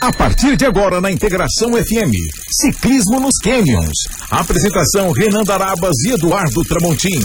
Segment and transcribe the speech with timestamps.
[0.00, 2.14] A partir de agora na Integração FM,
[2.60, 3.94] Ciclismo nos Canyons.
[4.30, 7.20] Apresentação Renan Darabas e Eduardo Tramontim.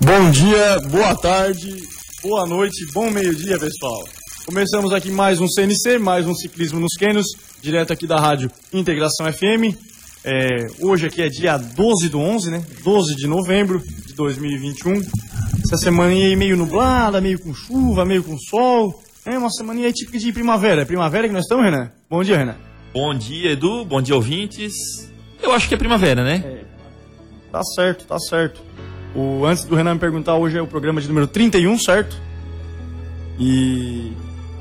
[0.00, 1.82] Bom dia, boa tarde,
[2.22, 4.04] boa noite, bom meio-dia, pessoal.
[4.46, 7.26] Começamos aqui mais um CNC, mais um Ciclismo nos Canyons,
[7.60, 9.74] direto aqui da rádio Integração FM.
[10.24, 12.64] É, hoje aqui é dia 12 do 11, né?
[12.84, 15.00] 12 de novembro de 2021.
[15.64, 19.02] Essa semana meio nublada, meio com chuva, meio com sol.
[19.26, 20.82] É uma semana aí típica de primavera.
[20.82, 21.90] É primavera que nós estamos, Renan?
[22.08, 22.54] Bom dia, Renan.
[22.94, 23.84] Bom dia, Edu.
[23.84, 24.72] Bom dia, ouvintes.
[25.42, 26.44] Eu acho que é primavera, né?
[26.46, 26.64] É.
[27.50, 28.62] Tá certo, tá certo.
[29.16, 32.16] O, antes do Renan me perguntar, hoje é o programa de número 31, certo?
[33.36, 34.12] E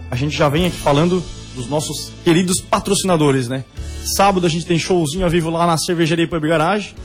[0.09, 1.23] a gente já vem aqui falando
[1.54, 3.64] dos nossos queridos patrocinadores, né?
[4.16, 6.95] Sábado a gente tem showzinho ao vivo lá na Cervejaria Pub Garage,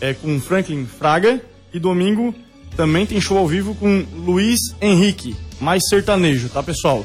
[0.00, 1.38] é, com Franklin Fraga.
[1.70, 2.34] E domingo
[2.76, 7.04] também tem show ao vivo com Luiz Henrique, mais sertanejo, tá, pessoal?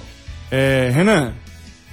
[0.50, 1.34] É, Renan,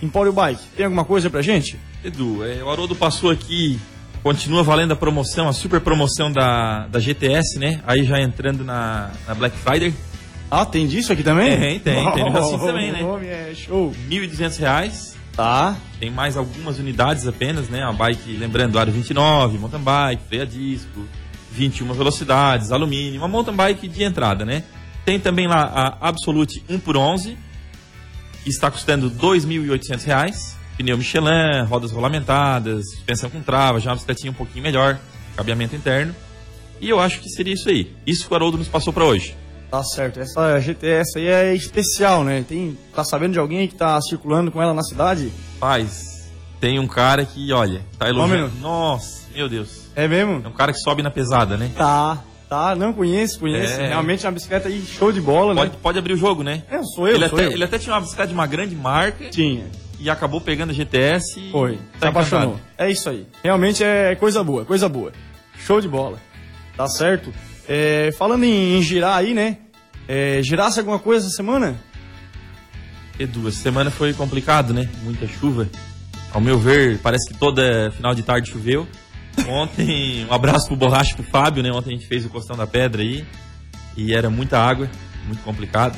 [0.02, 1.78] Empório Bike, tem alguma coisa pra gente?
[2.04, 3.78] Edu, é, o Haroldo passou aqui,
[4.22, 7.80] continua valendo a promoção, a super promoção da, da GTS, né?
[7.86, 9.94] Aí já entrando na, na Black Friday.
[10.50, 11.58] Ah, tem disso aqui também?
[11.58, 13.00] Tem, tem, oh, tem no oh, também, né?
[13.50, 13.90] É show.
[14.10, 15.12] R$ 1.200.
[15.34, 15.76] Tá.
[15.98, 17.82] Tem mais algumas unidades apenas, né?
[17.82, 21.06] A bike, lembrando, aro 29, mountain bike, freio a disco,
[21.52, 24.62] 21 velocidades, alumínio, uma mountain bike de entrada, né?
[25.04, 27.36] Tem também lá a Absolute 1 por 11
[28.42, 30.54] que está custando R$ 2.800.
[30.76, 34.98] Pneu Michelin, rodas rolamentadas, suspensão com trava, já uma bicicletinha um pouquinho melhor,
[35.36, 36.14] cabeamento interno.
[36.80, 37.94] E eu acho que seria isso aí.
[38.06, 39.36] Isso que o Haroldo nos passou para hoje.
[39.70, 40.18] Tá certo.
[40.18, 42.44] Essa GTS aí é especial, né?
[42.46, 45.32] Tem, tá sabendo de alguém que tá circulando com ela na cidade?
[45.60, 46.30] Paz,
[46.60, 48.52] tem um cara que, olha, tá elogiando.
[48.60, 49.90] Nossa, meu Deus.
[49.94, 50.42] É mesmo?
[50.44, 51.70] É um cara que sobe na pesada, né?
[51.76, 52.76] Tá, tá.
[52.76, 53.80] Não conheço, conheço.
[53.80, 53.88] É...
[53.88, 55.76] Realmente é uma bicicleta aí show de bola, pode, né?
[55.82, 56.62] Pode abrir o jogo, né?
[56.70, 57.52] É, sou eu, ele sou até, eu.
[57.52, 59.30] Ele até tinha uma bicicleta de uma grande marca.
[59.30, 59.64] Tinha.
[59.98, 61.50] E acabou pegando a GTS e...
[61.50, 61.76] Foi.
[61.98, 62.60] Tá Se apaixonou.
[62.76, 63.26] É isso aí.
[63.42, 65.12] Realmente é coisa boa, coisa boa.
[65.64, 66.18] Show de bola.
[66.76, 67.32] Tá certo?
[67.68, 69.58] É, falando em, em girar aí, né?
[70.06, 71.76] É, girasse alguma coisa essa semana?
[73.18, 74.88] Edu, essa semana foi complicado, né?
[75.04, 75.68] Muita chuva.
[76.32, 78.88] Ao meu ver, parece que toda final de tarde choveu.
[79.48, 81.70] Ontem, um abraço pro Borracha pro Fábio, né?
[81.72, 83.24] Ontem a gente fez o Costão da Pedra aí.
[83.96, 84.88] E era muita água,
[85.26, 85.96] muito complicado.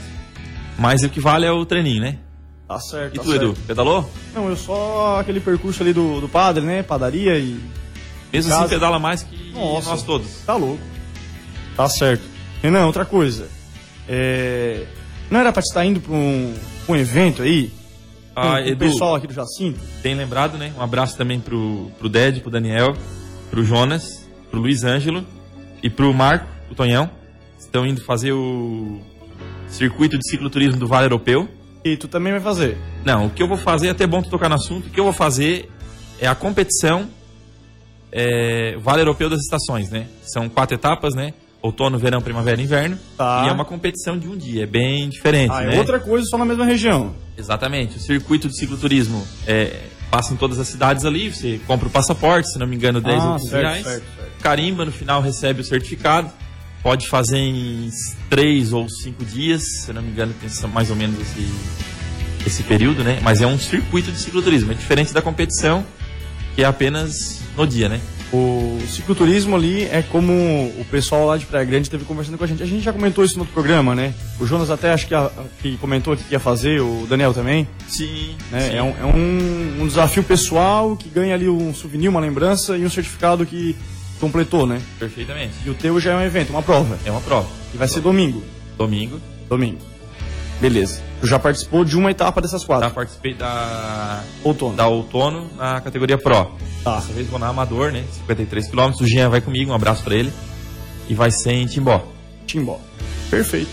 [0.78, 2.18] Mas o que vale é o treininho, né?
[2.66, 3.14] Tá certo.
[3.14, 3.44] E tá tu, certo.
[3.44, 4.10] Edu, pedalou?
[4.34, 6.82] Não, eu só aquele percurso ali do, do padre, né?
[6.82, 7.60] Padaria e.
[8.32, 8.64] Mesmo casa.
[8.64, 10.28] assim, pedala mais que Nossa, nós todos.
[10.44, 10.82] Tá louco.
[11.76, 12.24] Tá certo.
[12.62, 13.48] Renan, outra coisa.
[14.08, 14.86] É...
[15.30, 16.54] Não era pra te estar indo pra um,
[16.88, 17.72] um evento aí?
[18.34, 19.78] Ah, com Edu, o pessoal aqui do Jacinto?
[20.02, 20.72] Tem lembrado, né?
[20.76, 22.96] Um abraço também pro, pro Ded, pro Daniel,
[23.50, 25.24] pro Jonas, pro Luiz Ângelo
[25.82, 27.10] e pro Marco, o Tonhão.
[27.58, 29.00] Estão indo fazer o
[29.68, 31.48] circuito de cicloturismo do Vale Europeu.
[31.84, 32.78] E tu também vai fazer?
[33.04, 34.98] Não, o que eu vou fazer, é até bom tu tocar no assunto, o que
[34.98, 35.70] eu vou fazer
[36.20, 37.08] é a competição
[38.12, 40.06] é, Vale Europeu das Estações, né?
[40.22, 41.34] São quatro etapas, né?
[41.60, 42.98] Outono, verão, primavera e inverno.
[43.16, 43.42] Tá.
[43.44, 45.76] E é uma competição de um dia, é bem diferente, Ah, né?
[45.76, 47.14] é outra coisa só na mesma região.
[47.36, 47.96] Exatamente.
[47.96, 49.80] O circuito de cicloturismo é,
[50.14, 53.20] passa em todas as cidades ali, você compra o passaporte, se não me engano, 10
[53.20, 53.84] Ah, ou 15 certo, reais.
[53.84, 54.42] certo, certo.
[54.42, 56.30] Carimba, no final recebe o certificado.
[56.84, 57.90] Pode fazer em
[58.30, 61.52] 3 ou 5 dias, se não me engano, tem mais ou menos esse,
[62.46, 63.18] esse período, né?
[63.24, 65.84] Mas é um circuito de cicloturismo, é diferente da competição,
[66.54, 68.00] que é apenas no dia, né?
[68.36, 72.46] O cicloturismo ali é como o pessoal lá de Praia Grande teve conversando com a
[72.48, 72.62] gente.
[72.64, 74.12] A gente já comentou isso no outro programa, né?
[74.40, 75.30] O Jonas até acho que, a-
[75.62, 77.68] que comentou que ia fazer, o Daniel também.
[77.86, 78.34] Sim.
[78.50, 78.74] né?
[78.76, 82.84] É, um, é um- um desafio pessoal que ganha ali um souvenir, uma lembrança e
[82.84, 83.76] um certificado que
[84.18, 84.80] completou, né?
[84.98, 85.52] Perfeitamente.
[85.64, 86.98] E o teu já é um evento, uma prova.
[87.04, 87.48] É uma prova.
[87.72, 88.42] E vai ser domingo.
[88.76, 89.20] Domingo.
[89.48, 89.78] Domingo.
[90.60, 91.00] Beleza.
[91.24, 92.86] Tu já participou de uma etapa dessas quatro.
[92.86, 94.76] Já participei da, Outono.
[94.76, 96.52] da outono na categoria Pro.
[96.84, 96.96] Tá.
[96.96, 98.04] Dessa vez vou na Amador, né?
[98.12, 98.90] 53 km.
[99.00, 100.30] O Jean vai comigo, um abraço pra ele.
[101.08, 102.06] E vai ser em Timbó.
[102.46, 102.78] Timbó.
[103.30, 103.70] Perfeito.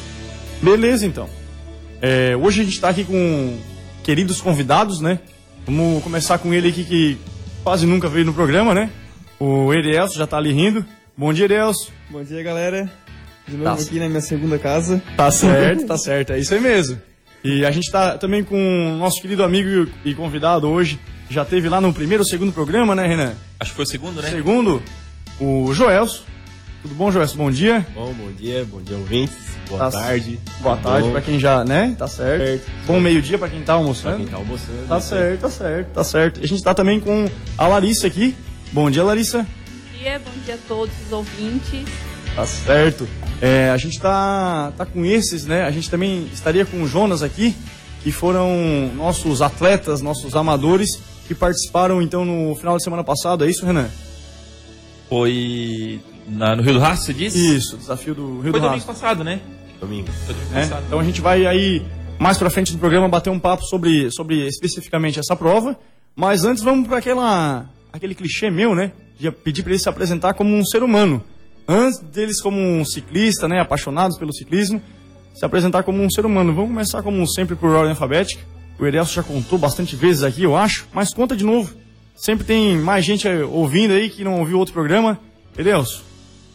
[0.61, 1.27] Beleza, então.
[2.01, 3.59] É, hoje a gente está aqui com
[4.01, 5.19] queridos convidados, né?
[5.65, 7.17] Vamos começar com ele aqui que
[7.65, 8.89] quase nunca veio no programa, né?
[9.37, 10.85] O Erielso já tá ali rindo.
[11.17, 11.91] Bom dia, Erielso.
[12.09, 12.89] Bom dia, galera.
[13.45, 13.83] De novo Tá.
[13.83, 15.03] aqui na minha segunda casa.
[15.17, 16.31] Tá certo, tá certo.
[16.31, 17.10] É isso aí mesmo.
[17.43, 20.99] E a gente tá também com o nosso querido amigo e convidado hoje.
[21.29, 23.33] Já teve lá no primeiro ou segundo programa, né, Renan?
[23.59, 24.29] Acho que foi o segundo, né?
[24.29, 24.81] Segundo,
[25.39, 26.25] o Joelso.
[26.81, 27.37] Tudo bom, Joelso?
[27.37, 27.85] Bom dia.
[27.93, 29.35] Bom, bom dia, bom dia, ouvintes.
[29.35, 30.39] Tá- Boa tarde.
[30.59, 31.95] Boa tarde Bom, pra quem já, né?
[31.97, 32.43] Tá certo.
[32.43, 32.71] Certo.
[32.85, 34.17] Bom meio-dia pra quem tá pra almoçando.
[34.17, 34.87] quem tá almoçando.
[34.87, 36.39] Tá certo, tá certo, tá certo.
[36.41, 37.25] E a gente tá também com
[37.57, 38.35] a Larissa aqui.
[38.73, 39.43] Bom dia, Larissa.
[39.43, 41.85] Bom dia, bom dia a todos os ouvintes.
[42.35, 43.07] Tá certo.
[43.41, 45.63] É, a gente tá, tá com esses, né?
[45.63, 47.55] A gente também estaria com o Jonas aqui,
[48.03, 50.89] que foram nossos atletas, nossos amadores,
[51.27, 53.89] que participaram então no final de semana passado, é isso, Renan?
[55.09, 57.55] Foi na- no Rio do Rastro, você disse?
[57.55, 58.93] Isso, desafio do Rio Foi do domingo Rastro.
[58.93, 59.39] passado, né?
[59.79, 60.07] Domingo.
[60.25, 60.61] Foi domingo né?
[60.61, 60.83] passado.
[60.87, 61.81] Então a gente vai aí
[62.19, 65.77] mais pra frente do programa bater um papo sobre, sobre especificamente essa prova,
[66.15, 68.91] mas antes vamos para aquela aquele clichê meu, né?
[69.19, 71.21] De pedir para ele se apresentar como um ser humano.
[71.71, 74.81] Antes deles como um ciclista, né, apaixonados pelo ciclismo,
[75.33, 76.53] se apresentar como um ser humano.
[76.53, 78.43] Vamos começar como sempre por ordem alfabética.
[78.77, 81.73] O Erelso já contou bastante vezes aqui, eu acho, mas conta de novo.
[82.13, 85.17] Sempre tem mais gente eh, ouvindo aí que não ouviu outro programa.
[85.57, 86.03] Erelso,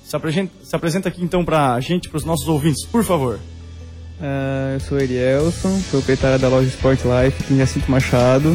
[0.05, 3.41] se apresenta, se apresenta aqui então pra gente, pros nossos ouvintes, por favor.
[4.21, 8.55] Ah, eu sou Erielson, proprietário da loja Sport Life aqui em Jacinto Machado.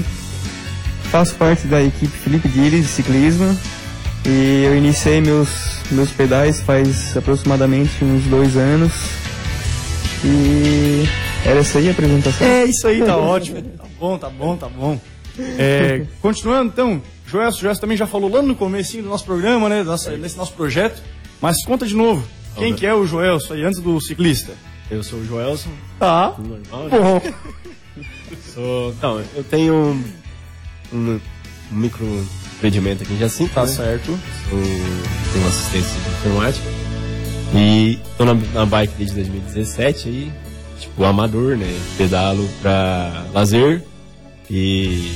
[1.06, 3.58] Faço parte da equipe Felipe Guires de ciclismo
[4.26, 5.50] e eu iniciei meus,
[5.92, 8.92] meus pedais faz aproximadamente uns dois anos.
[10.24, 11.04] E
[11.46, 12.46] era essa aí a apresentação?
[12.48, 13.62] É isso aí, tá ótimo.
[13.62, 15.00] Tá bom, tá bom, tá bom.
[15.58, 19.82] É, continuando então, Joelson, Joelson também já falou lá no comecinho do nosso programa, né?
[19.84, 21.02] Nossa, nesse nosso projeto.
[21.42, 22.24] Mas conta de novo.
[22.56, 24.52] Quem que é o Joelson aí, antes do ciclista?
[24.92, 26.36] Eu sou o Joelson, Tá.
[26.38, 26.58] né?
[26.70, 27.22] Bom.
[28.54, 30.04] Sou, então, eu tenho um,
[30.94, 31.20] um,
[31.72, 32.06] um micro
[32.62, 33.68] empreendimento aqui em Jacinto, Tá né?
[33.68, 34.18] certo.
[34.50, 34.60] Sou,
[35.34, 36.66] tenho assistência de informática.
[37.56, 40.32] E tô na, na bike desde 2017 aí,
[40.80, 41.68] tipo, amador, né?
[41.98, 43.82] Pedalo pra lazer
[44.50, 45.12] e...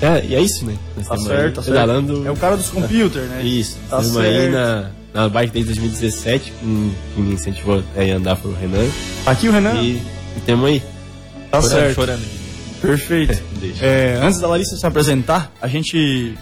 [0.00, 0.76] É, e é isso, né?
[0.96, 2.14] Nós Tá certo, aí tá pedalando...
[2.14, 2.28] certo.
[2.28, 3.42] É o cara dos computers, né?
[3.42, 4.52] Isso, Tá estamos aí certo.
[4.52, 8.86] na, na bike desde 2017, quem, me incentivou a andar foi o Renan.
[9.26, 9.74] Aqui o Renan.
[9.80, 9.96] E,
[10.36, 10.82] e temos aí.
[11.50, 11.94] Tá Chorando, certo.
[11.94, 12.22] chorando.
[12.80, 13.42] Perfeito.
[13.60, 13.84] Deixa.
[13.84, 16.34] É, antes da Larissa se apresentar, a gente,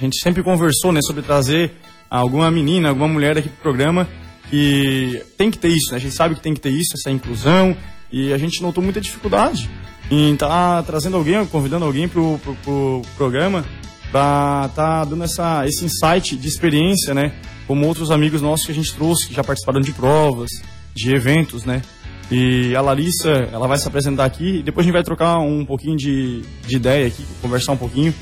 [0.00, 1.72] a gente sempre conversou né, sobre trazer
[2.08, 4.08] alguma menina, alguma mulher aqui pro programa
[4.48, 5.98] que tem que ter isso, né?
[5.98, 7.76] A gente sabe que tem que ter isso, essa inclusão,
[8.10, 9.68] e a gente notou muita dificuldade
[10.10, 13.64] em estar trazendo alguém, convidando alguém pro, pro, pro programa
[14.10, 17.32] para estar dando essa, esse insight de experiência, né?
[17.66, 20.50] Como outros amigos nossos que a gente trouxe, que já participaram de provas,
[20.94, 21.82] de eventos, né?
[22.30, 25.64] E a Larissa, ela vai se apresentar aqui e depois a gente vai trocar um
[25.64, 28.14] pouquinho de, de ideia aqui, conversar um pouquinho.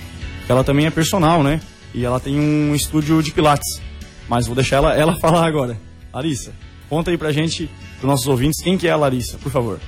[0.49, 1.61] Ela também é personal, né?
[1.95, 3.81] E ela tem um estúdio de pilates.
[4.29, 5.77] Mas vou deixar ela, ela falar agora.
[6.13, 6.53] Larissa,
[6.89, 9.79] conta aí pra gente, pros nossos ouvintes, quem que é a Larissa, por favor.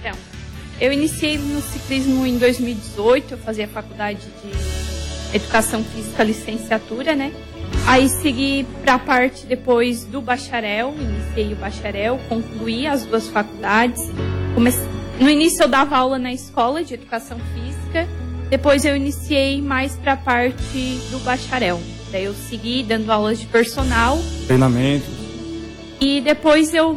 [0.00, 0.16] Então,
[0.80, 7.32] eu iniciei no ciclismo em 2018, eu fazia faculdade de Educação Física Licenciatura, né?
[7.86, 14.00] Aí segui para a parte depois do bacharel, iniciei o bacharel, concluí as duas faculdades.
[15.18, 18.08] No início eu dava aula na escola de Educação Física,
[18.50, 21.80] depois eu iniciei mais para a parte do bacharel.
[22.10, 25.06] Daí eu segui dando aulas de personal Treinamento.
[26.00, 26.96] e depois eu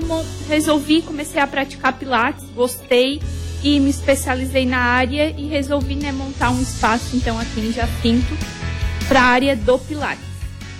[0.49, 3.21] resolvi, comecei a praticar pilates, gostei
[3.63, 8.35] e me especializei na área e resolvi né, montar um espaço então aqui em Jacinto
[9.07, 10.33] para a área do pilates.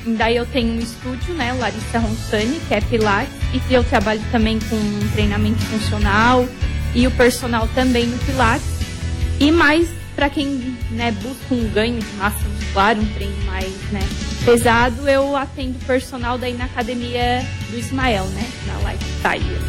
[0.05, 3.83] E daí eu tenho um estúdio, né, Larissa Ronsani, que é pilates, e que eu
[3.85, 4.77] trabalho também com
[5.13, 6.45] treinamento funcional
[6.93, 8.67] e o personal também no pilates.
[9.39, 14.01] E mais para quem né, busca um ganho de massa muscular, um treino mais né,
[14.45, 18.49] pesado, eu atendo personal daí na academia do Ismael, né?
[18.67, 19.59] Na Lifestyle.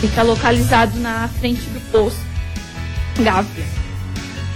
[0.00, 2.20] Fica localizado na frente do posto
[3.20, 3.64] Gávea.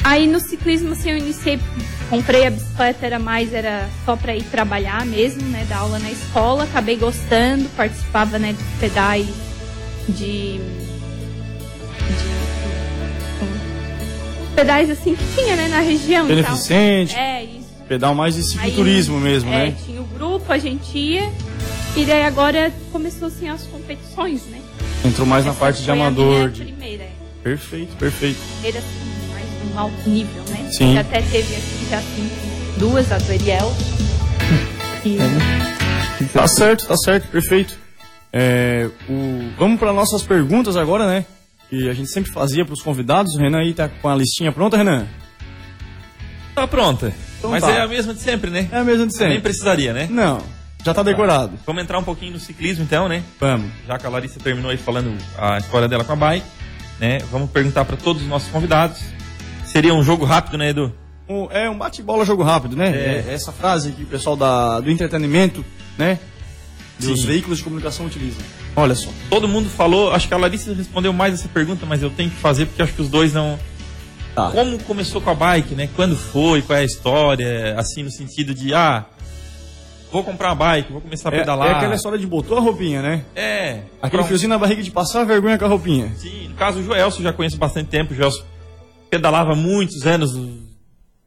[0.05, 1.61] Aí no ciclismo assim, eu iniciei,
[2.11, 5.65] comprei a bicicleta, era mais, era só para ir trabalhar mesmo, né?
[5.69, 9.29] Dar aula na escola, acabei gostando, participava né, de pedais
[10.09, 10.61] de
[14.55, 16.27] pedais assim que tinha, né, na região.
[16.27, 17.69] Beneficente, É, isso.
[17.89, 19.75] pedal mais de Aí, cicloturismo mesmo, é, né?
[19.85, 21.31] tinha o grupo, a gente ia.
[21.97, 24.59] E daí agora começou assim as competições, né?
[25.05, 26.49] Entrou mais na Essa parte de amador.
[26.51, 27.11] de- primeira, é.
[27.43, 28.39] Perfeito, perfeito.
[28.55, 30.71] primeira assim, mais um alto nível, né?
[30.71, 30.97] Sim.
[30.97, 32.31] Até teve aqui já assim,
[32.79, 33.73] duas, a do Ariel.
[35.05, 35.19] E
[36.33, 37.77] Tá certo, tá certo, perfeito.
[38.33, 39.51] É, o...
[39.59, 41.27] Vamos para nossas perguntas agora, né?
[41.73, 43.35] Que a gente sempre fazia para os convidados.
[43.35, 45.07] O Renan aí tá com a listinha pronta, Renan?
[46.55, 47.11] Tá pronta.
[47.39, 47.71] Então Mas tá.
[47.71, 48.69] é a mesma de sempre, né?
[48.71, 49.41] É a mesma de Nem sempre.
[49.41, 50.07] precisaria, né?
[50.11, 50.43] Não,
[50.85, 51.53] já tá decorado.
[51.67, 53.23] Vamos entrar um pouquinho no ciclismo então, né?
[53.41, 53.71] Vamos.
[53.89, 56.45] Já que a Larissa terminou aí falando a história dela com a bike,
[57.01, 57.21] né?
[57.31, 59.01] Vamos perguntar para todos os nossos convidados.
[59.65, 60.93] Seria um jogo rápido, né, Edu?
[61.27, 62.91] Um- é um bate-bola jogo rápido, né?
[62.91, 63.25] É.
[63.29, 65.65] É essa frase que o pessoal da, do entretenimento,
[65.97, 66.19] né?
[66.99, 67.27] Dos Sim.
[67.27, 68.43] veículos de comunicação utilizam.
[68.77, 69.11] Olha só.
[69.29, 72.37] Todo mundo falou, acho que a Larissa respondeu mais essa pergunta, mas eu tenho que
[72.37, 73.59] fazer porque acho que os dois não.
[74.35, 74.51] Tá.
[74.51, 75.89] Como começou com a bike, né?
[75.97, 79.05] Quando foi, qual é a história, assim, no sentido de, ah,
[80.11, 81.69] vou comprar uma bike, vou começar a É, pedalar.
[81.69, 83.25] é aquela história de botou a roupinha, né?
[83.35, 83.81] É.
[83.99, 84.27] Aquele Pronto.
[84.27, 86.13] friozinho na barriga de passar vergonha com a roupinha.
[86.17, 88.13] Sim, no caso o Joelso, eu já conheço bastante tempo.
[88.15, 88.45] O Joelso
[89.11, 90.31] pedalava muitos anos,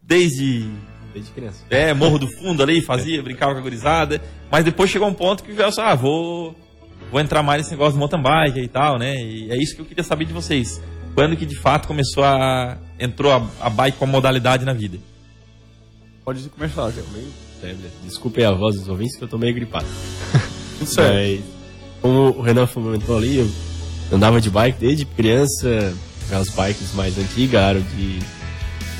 [0.02, 0.68] desde
[1.16, 1.64] Desde criança.
[1.70, 4.22] é, Morro do Fundo ali, fazia, brincava com a gurizada.
[4.52, 6.54] Mas depois chegou um ponto que o Gelson, ah, vou,
[7.10, 9.16] vou entrar mais nesse negócio de mountain bike e tal, né?
[9.16, 10.82] E é isso que eu queria saber de vocês.
[11.14, 12.78] Quando que de fato começou a.
[13.00, 14.98] entrou a, a bike como modalidade na vida?
[16.26, 17.06] Pode começar, Gel.
[17.64, 17.90] É, né?
[18.04, 19.86] Desculpe a voz dos ouvintes que eu tô meio gripado.
[20.78, 21.14] Tudo certo.
[21.14, 21.42] Mas,
[22.02, 23.50] como o Renan comentou ali, eu
[24.12, 25.96] andava de bike desde criança,
[26.26, 28.20] aquelas bikes mais antigas, aro de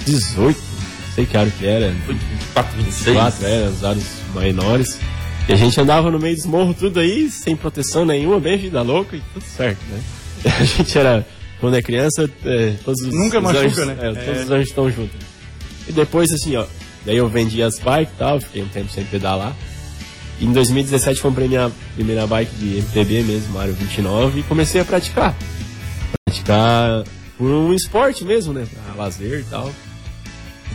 [0.06, 0.75] 18, não
[1.16, 3.06] sei que aro que era, Foi de 24, 26.
[3.06, 4.04] 24, era, os aros
[4.36, 5.00] menores.
[5.48, 8.82] E a gente andava no meio dos morros tudo aí, sem proteção nenhuma, bem vida
[8.82, 10.02] louca e tudo certo, né?
[10.60, 11.26] A gente era,
[11.60, 13.98] quando é criança, é, todos os, Nunca os machuca, anjos, né?
[14.00, 14.44] é, todos É.
[14.44, 15.16] os anjos estão juntos.
[15.88, 16.66] E depois, assim, ó,
[17.06, 19.56] daí eu vendi as bikes e tal, fiquei um tempo sem pedalar.
[20.40, 24.86] E em 2017 comprei minha primeira bike de MTB mesmo, Mario 29, e comecei a
[24.86, 25.36] praticar.
[26.26, 27.04] Praticar
[27.38, 28.66] por um esporte mesmo, né?
[28.94, 29.72] Pra lazer e tal.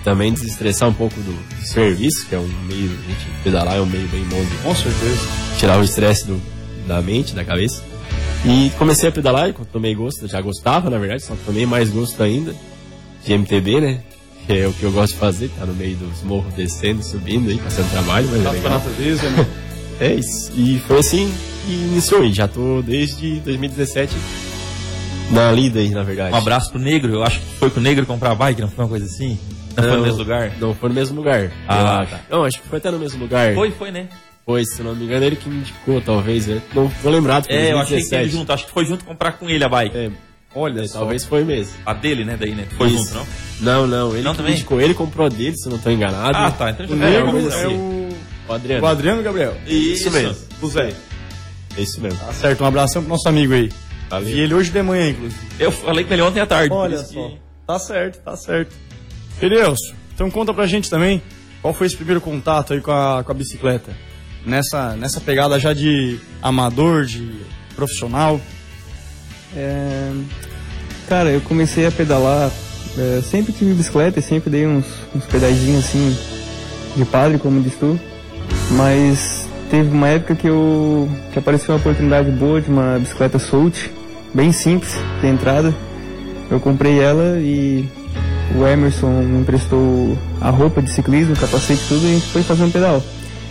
[0.01, 3.77] E também desestressar um pouco do, do serviço, que é um meio, a gente pedalar
[3.77, 5.29] é um meio bem bom de Com certeza.
[5.59, 6.27] tirar o estresse
[6.87, 7.83] da mente, da cabeça.
[8.45, 12.23] E comecei a pedalar, e tomei gosto, já gostava na verdade, só tomei mais gosto
[12.23, 12.55] ainda
[13.25, 14.01] de MTB, né?
[14.47, 17.51] Que é o que eu gosto de fazer, tá no meio dos morros descendo, subindo
[17.51, 18.71] aí, passando trabalho, mas é Tá a legal.
[18.73, 19.47] natureza, né?
[20.01, 20.51] É isso.
[20.57, 21.31] E foi assim
[21.67, 24.17] que iniciou, já tô desde 2017
[25.31, 26.33] na lida aí, na verdade.
[26.35, 28.69] Um abraço pro negro, eu acho que foi com o negro comprar a bike, não
[28.71, 29.39] foi uma coisa assim?
[29.77, 30.53] Não, foi no mesmo lugar?
[30.61, 31.53] Não foi no mesmo lugar.
[31.69, 32.21] Ah, tá.
[32.31, 33.55] Não, acho que foi até no mesmo lugar.
[33.55, 34.09] Foi, foi, né?
[34.45, 36.47] Foi, se não me engano, ele que me indicou, talvez.
[36.47, 36.61] né?
[36.75, 37.47] Não vou lembrado.
[37.47, 38.23] foi É, eu achei que 2017.
[38.23, 39.97] ele junto, acho que foi junto comprar com ele a bike.
[39.97, 40.11] É,
[40.55, 40.99] Olha é, só.
[41.01, 41.75] talvez foi mesmo.
[41.87, 42.37] A dele, né?
[42.39, 42.67] Daí, né?
[42.77, 43.05] Foi Isso.
[43.15, 43.27] junto, não?
[43.61, 44.53] Não, não, ele Não também?
[44.53, 44.81] me indicou.
[44.81, 46.37] Ele comprou a dele, se eu não tô enganado.
[46.37, 46.71] Ah, tá.
[46.71, 48.09] Então já O alguma coisa é o...
[48.49, 48.83] O Adriano.
[48.83, 49.57] o Adriano Gabriel.
[49.65, 50.35] Isso mesmo.
[50.61, 50.93] O Zé.
[51.77, 52.19] É isso mesmo.
[52.19, 53.71] Tá certo, um abração pro nosso amigo aí.
[54.09, 54.29] Valeu.
[54.29, 55.41] E ele hoje de manhã, inclusive.
[55.61, 56.75] Eu falei com ele ontem à tarde.
[56.75, 57.31] Olha isso que- só.
[57.65, 58.75] Tá certo, tá certo.
[59.41, 61.23] Edelso, então conta pra gente também
[61.63, 63.97] qual foi esse primeiro contato aí com a, com a bicicleta.
[64.45, 67.41] Nessa, nessa pegada já de amador, de
[67.75, 68.41] profissional.
[69.55, 70.13] É,
[71.09, 72.51] cara, eu comecei a pedalar,
[72.97, 76.17] é, sempre tive bicicleta e sempre dei uns, uns pedaizinhos assim
[76.97, 77.99] de padre, como diz tu,
[78.73, 83.91] mas teve uma época que eu que apareceu uma oportunidade boa de uma bicicleta Soult,
[84.35, 85.75] bem simples, de entrada.
[86.51, 87.89] Eu comprei ela e
[88.57, 92.43] o Emerson me emprestou a roupa de ciclismo, capacete e tudo e a gente foi
[92.43, 93.03] fazer um pedal.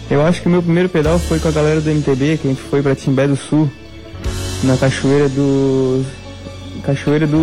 [0.10, 2.52] Eu acho que o meu primeiro pedal foi com a galera do MTB, que a
[2.52, 3.70] gente foi pra Timbé do Sul,
[4.64, 6.04] na cachoeira do.
[6.84, 7.42] Cachoeira do.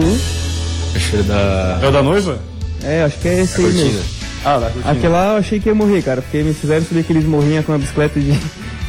[0.93, 2.39] Cachoeira da É o da noiva?
[2.83, 3.85] É, acho que é esse aí Cortina.
[3.85, 4.01] mesmo.
[4.45, 4.93] Ah, da cortina.
[4.93, 7.73] Aquela lá eu achei que ia morrer, cara, porque me fizeram subir aqueles morrinhos com
[7.73, 8.33] a bicicleta de,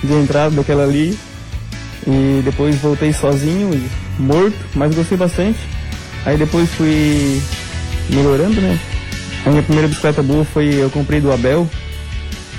[0.03, 1.17] de entrada daquela ali.
[2.05, 5.59] E depois voltei sozinho e morto, mas gostei bastante.
[6.25, 7.41] Aí depois fui
[8.10, 8.80] melhorando, né?
[9.46, 11.68] A minha primeira bicicleta boa foi eu comprei do Abel.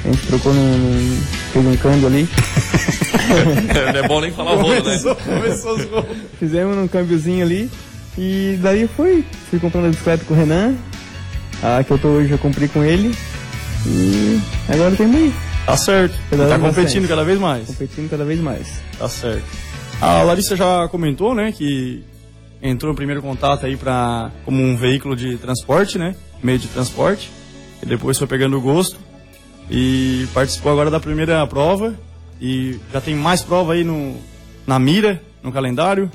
[0.04, 0.78] A gente trocou num.
[0.78, 1.20] num
[1.52, 2.28] fez um câmbio ali.
[3.92, 4.80] Não é bom nem falar o rolo, né?
[4.80, 6.06] Começou, começou os gols.
[6.38, 7.70] Fizemos num câmbiozinho ali.
[8.16, 9.24] E daí fui.
[9.50, 10.74] Fui comprando a bicicleta com o Renan.
[11.62, 13.14] A que eu tô hoje eu comprei com ele.
[13.86, 15.32] E agora tem aí.
[15.66, 16.14] Tá certo.
[16.30, 17.08] Pedalando Tá competindo bastante.
[17.08, 17.66] cada vez mais.
[17.66, 18.66] Competindo cada vez mais.
[18.98, 19.44] Tá certo.
[20.00, 22.04] A Larissa já comentou, né, que
[22.62, 27.30] entrou no primeiro contato aí para como um veículo de transporte, né, meio de transporte.
[27.82, 28.98] E depois foi pegando o gosto
[29.70, 31.94] e participou agora da primeira prova
[32.40, 34.16] e já tem mais prova aí no
[34.66, 36.10] na mira, no calendário.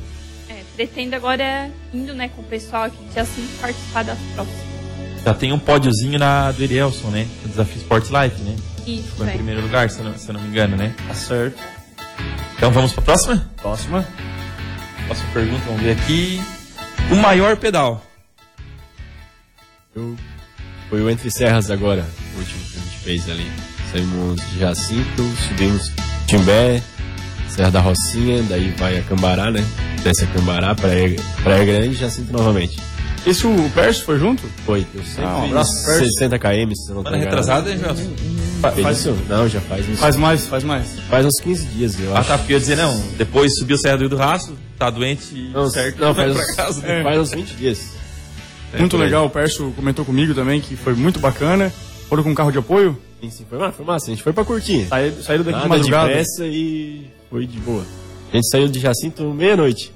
[0.47, 4.53] É, pretendo agora, indo né, com o pessoal aqui, dia 5, participar das provas.
[5.25, 7.27] Já tem um pódiozinho na, do Erielson, né?
[7.41, 8.55] No Desafio Sport Life, né?
[8.85, 9.33] Isso, Foi em é.
[9.33, 10.93] primeiro lugar, se eu não, se eu não me engano, né?
[11.07, 11.57] Tá certo.
[12.57, 13.50] Então vamos pra próxima?
[13.62, 14.05] Próxima.
[15.07, 16.41] Próxima pergunta, vamos ver aqui.
[17.12, 18.01] O maior pedal.
[19.95, 20.15] Eu-
[20.89, 22.05] Foi o Entre Serras agora,
[22.36, 23.51] o último que a gente fez ali.
[23.91, 25.91] Saímos de Jacinto, subimos
[26.27, 26.81] Timbé,
[27.50, 29.63] Serra da Rocinha, daí vai a Cambará, né?
[30.03, 32.77] Desce a Cambará, Praia, Praia Grande e Jacinto novamente.
[33.25, 34.43] Esse o Perso foi junto?
[34.65, 36.05] Foi, deu sempre Ah, um abraço, Percy.
[36.13, 37.24] 60 km, se eu não enganado.
[37.24, 39.17] retrasado, hein, Fez Faz, isso?
[39.27, 40.88] Não, já faz uns, faz mais, faz mais.
[41.10, 42.29] faz uns 15 dias, eu Ah, acho.
[42.29, 42.98] tá, porque eu ia dizer, não.
[43.17, 46.00] Depois subiu o Serra do Rio do Rastro, tá doente e Não, certo.
[46.00, 46.82] não, vai faz, pra casa.
[46.82, 47.00] né?
[47.01, 47.03] É.
[47.03, 47.94] faz uns 20 dias.
[48.74, 51.72] É, Muito legal, o Perso comentou comigo também que foi muito bacana.
[52.10, 54.44] Foram com carro de apoio, Sim, sim, foi, massa, foi massa, a gente foi pra
[54.44, 54.86] curtir.
[54.88, 56.10] saíram, saíram daqui de Nada de madrugada.
[56.12, 57.86] pressa e foi de boa.
[58.32, 59.92] A gente saiu de Jacinto meia-noite.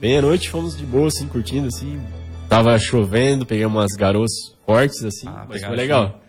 [0.00, 2.00] Meia-noite fomos de boa, assim, curtindo, assim.
[2.48, 4.30] Tava chovendo, peguei umas garoas
[4.66, 6.20] fortes, assim, Ah, mas foi legal.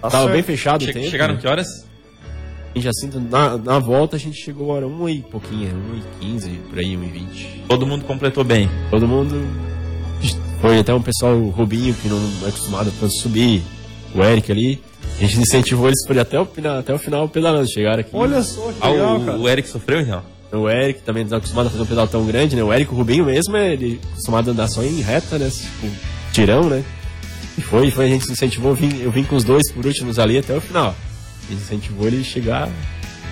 [0.00, 1.10] Tava bem fechado o Che- tempo.
[1.10, 1.40] chegaram né?
[1.40, 1.86] que horas?
[2.74, 5.74] Em Jacinto, na, na volta, a gente chegou a hora 1 e pouquinho,
[6.20, 7.64] 1 e 15, por aí, 1 e 20.
[7.68, 8.70] Todo mundo completou bem.
[8.90, 9.44] Todo mundo
[10.60, 13.62] Foi até um pessoal, o Rubinho, que não é acostumado a subir,
[14.14, 14.80] o Eric ali.
[15.18, 17.68] A gente incentivou eles por até o, final- até o final pedalando.
[17.70, 18.10] Chegaram aqui.
[18.12, 19.38] Olha só que Ah, legal, o, cara.
[19.38, 20.22] o Eric sofreu então?
[20.52, 22.62] O Eric também não é acostumado a fazer um pedal tão grande, né?
[22.62, 25.48] O Eric, o Rubinho mesmo, ele é acostumado a andar só em reta, né?
[25.50, 25.86] Tipo,
[26.32, 26.84] tirão, né?
[27.56, 30.18] E foi, foi, a gente incentivou, eu vim, eu vim com os dois por últimos
[30.18, 30.94] ali até o final.
[31.54, 32.68] Incentivou ele a chegar.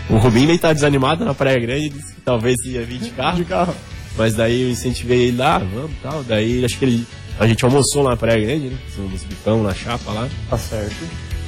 [0.08, 3.36] O Rubinho nem tá desanimado na Praia Grande, disse que talvez ia vir de carro.
[3.36, 3.74] De carro.
[4.16, 6.24] Mas daí eu incentivei ele lá, vamos e tal.
[6.24, 7.06] Daí acho que ele.
[7.38, 8.78] A gente almoçou lá na Praia Grande, né?
[8.88, 10.28] Fizemos bicão na chapa lá.
[10.50, 10.96] Tá certo.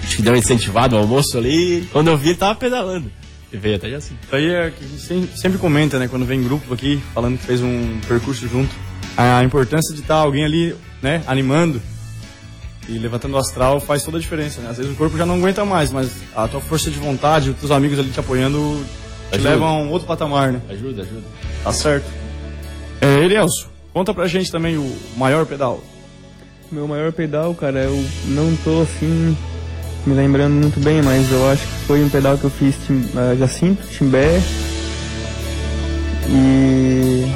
[0.05, 1.89] Acho que deu um incentivado o almoço ali.
[1.93, 3.11] Quando eu vi, ele tava pedalando.
[3.53, 4.15] E veio até assim.
[4.23, 6.07] Isso aí é que a gente sem- sempre comenta, né?
[6.07, 8.71] Quando vem grupo aqui, falando que fez um percurso junto.
[9.17, 11.23] A importância de estar alguém ali, né?
[11.27, 11.83] Animando
[12.91, 14.71] e levantando o astral faz toda a diferença, né?
[14.71, 17.57] Às vezes o corpo já não aguenta mais, mas a tua força de vontade, os
[17.57, 18.85] teus amigos ali te apoiando,
[19.31, 19.51] te Ajuda.
[19.51, 20.61] levam a um outro patamar, né?
[20.69, 21.23] Ajuda, ajuda.
[21.63, 22.07] Tá certo.
[23.01, 25.81] É, Elielso, conta pra gente também o maior pedal.
[26.71, 29.37] Meu maior pedal, cara, eu não tô assim
[30.07, 33.05] me lembrando muito bem, mas eu acho que foi um pedal que eu fiz tim,
[33.15, 34.41] uh, Jacinto, Timbé.
[36.29, 37.33] E.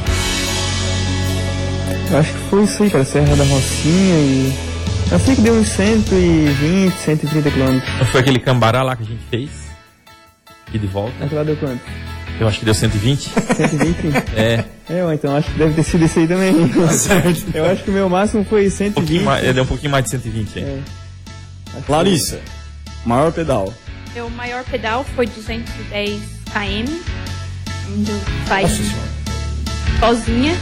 [2.10, 4.73] Eu acho que foi isso aí, cara, Serra da Rocinha e.
[5.10, 8.08] Eu sei que deu uns 120, 130 quilômetros.
[8.10, 9.50] Foi aquele cambará lá que a gente fez?
[10.72, 11.12] E de volta?
[11.24, 11.80] Aquilo lá deu quanto?
[12.40, 13.30] Eu acho que deu 120.
[13.56, 13.94] 120?
[14.36, 16.52] É, é, então acho que deve ter sido isso aí também.
[16.90, 17.44] Certo.
[17.54, 18.94] Eu acho que o meu máximo foi um 120.
[18.94, 20.58] pouquinho mais, é, deu um pouquinho mais de 120.
[20.58, 20.64] hein?
[20.66, 21.90] É.
[21.92, 22.40] Larissa,
[23.06, 23.72] maior pedal.
[24.14, 26.20] Meu maior pedal foi 210
[26.52, 26.92] km,
[28.08, 28.66] eu saí
[30.00, 30.56] sozinha.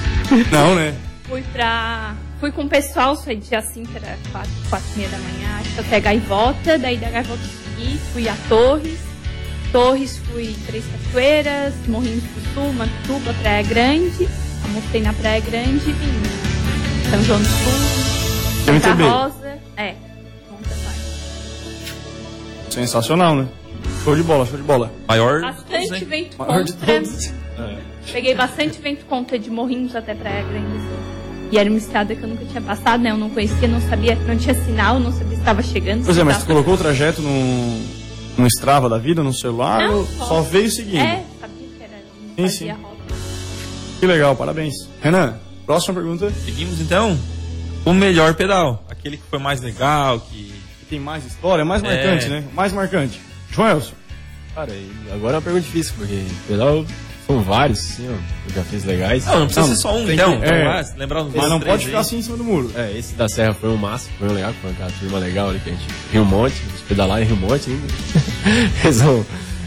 [0.50, 0.94] Não, né?
[1.24, 2.14] Fui pra.
[2.42, 5.74] Fui com o pessoal, saí de Jacinto, era 4, 4 e meia da manhã, acho
[5.74, 8.98] que até Gaivota, daí da Gaivota segui, fui a Torres.
[9.70, 14.28] Torres fui Três Cachoeiras, Morrinhos do Sul, Matuba, Praia Grande.
[14.64, 17.10] Almocei na Praia Grande vim.
[17.10, 18.92] São João do Sul, Santa.
[18.92, 19.58] Rosa.
[19.76, 19.94] É,
[20.50, 20.94] Monta vai.
[22.70, 23.48] Sensacional, né?
[24.02, 24.90] Show de bola, show de bola.
[25.06, 25.42] Maior.
[25.42, 26.94] Bastante vento Maior de contra.
[27.02, 27.32] todos.
[28.12, 31.01] Peguei bastante vento contra de Morrinhos até Praia Grande.
[31.52, 33.10] E era uma estrada que eu nunca tinha passado, né?
[33.10, 36.04] Eu não conhecia, não sabia, não tinha sinal, não sabia se estava chegando.
[36.04, 37.78] Pois é, mas tu tava- colocou o trajeto no,
[38.38, 41.02] no Strava da vida, no celular, Não, ou só- só veio seguindo?
[41.04, 42.48] É, sabia que era.
[42.48, 42.70] Sim, sim.
[42.70, 42.96] rota.
[44.00, 44.72] Que legal, parabéns.
[45.02, 45.36] Renan,
[45.66, 46.32] próxima pergunta.
[46.44, 47.18] Seguimos então.
[47.84, 48.82] O melhor pedal.
[48.88, 50.52] Aquele que foi mais legal, que.
[50.80, 51.86] Que tem mais história, mais É.
[51.86, 52.44] marcante, né?
[52.54, 53.20] Mais marcante.
[53.50, 53.92] Joelson.
[54.54, 56.84] Cara, e agora é uma pergunta difícil, porque pedal
[57.34, 57.98] são vários.
[57.98, 58.18] Eu
[58.54, 59.24] já fiz legais.
[59.26, 60.38] Não, não precisa Não, ser só um, então.
[60.40, 60.84] que- é.
[60.96, 62.00] lembrar uns Mas não pode ficar aí.
[62.00, 62.70] assim em cima do muro.
[62.74, 65.60] É, esse da Serra foi um massa, foi um legal, foi uma turma legal ali
[65.60, 65.86] que a gente.
[66.12, 67.86] Rio Monte, a gente pedalar em Rio Monte ainda.
[68.84, 69.24] Eles vão-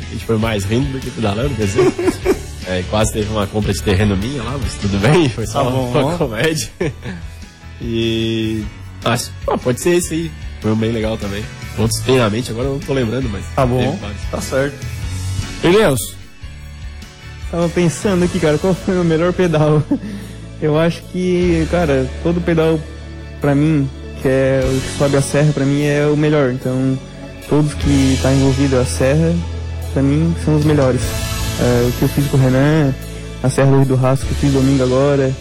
[0.08, 1.93] a gente foi mais rindo do que pedalando, quer dizer.
[2.67, 5.69] É, quase teve uma compra de terreno minha lá, mas tudo bem, foi só uma,
[5.71, 6.08] bom.
[6.10, 6.67] uma comédia.
[7.82, 8.63] E.
[9.04, 10.32] Acho, pô, pode ser esse aí.
[10.62, 11.45] Foi um bem legal também.
[11.78, 13.45] Outros tem na mente, agora eu não tô lembrando, mas.
[13.56, 13.99] Tá bom,
[14.32, 14.75] tá certo.
[15.63, 16.14] Elielson.
[17.51, 19.81] Tava pensando aqui, cara, qual foi o melhor pedal?
[20.62, 22.79] Eu acho que, cara, todo pedal
[23.41, 23.89] pra mim,
[24.21, 26.51] que é o que sobe a serra, pra mim é o melhor.
[26.51, 26.97] Então,
[27.49, 29.34] todos que tá envolvido a serra,
[29.93, 31.01] pra mim são os melhores.
[31.60, 32.93] É, o que eu fiz com o Renan,
[33.43, 35.31] a Serra do Rio do Rastro que eu fiz domingo agora,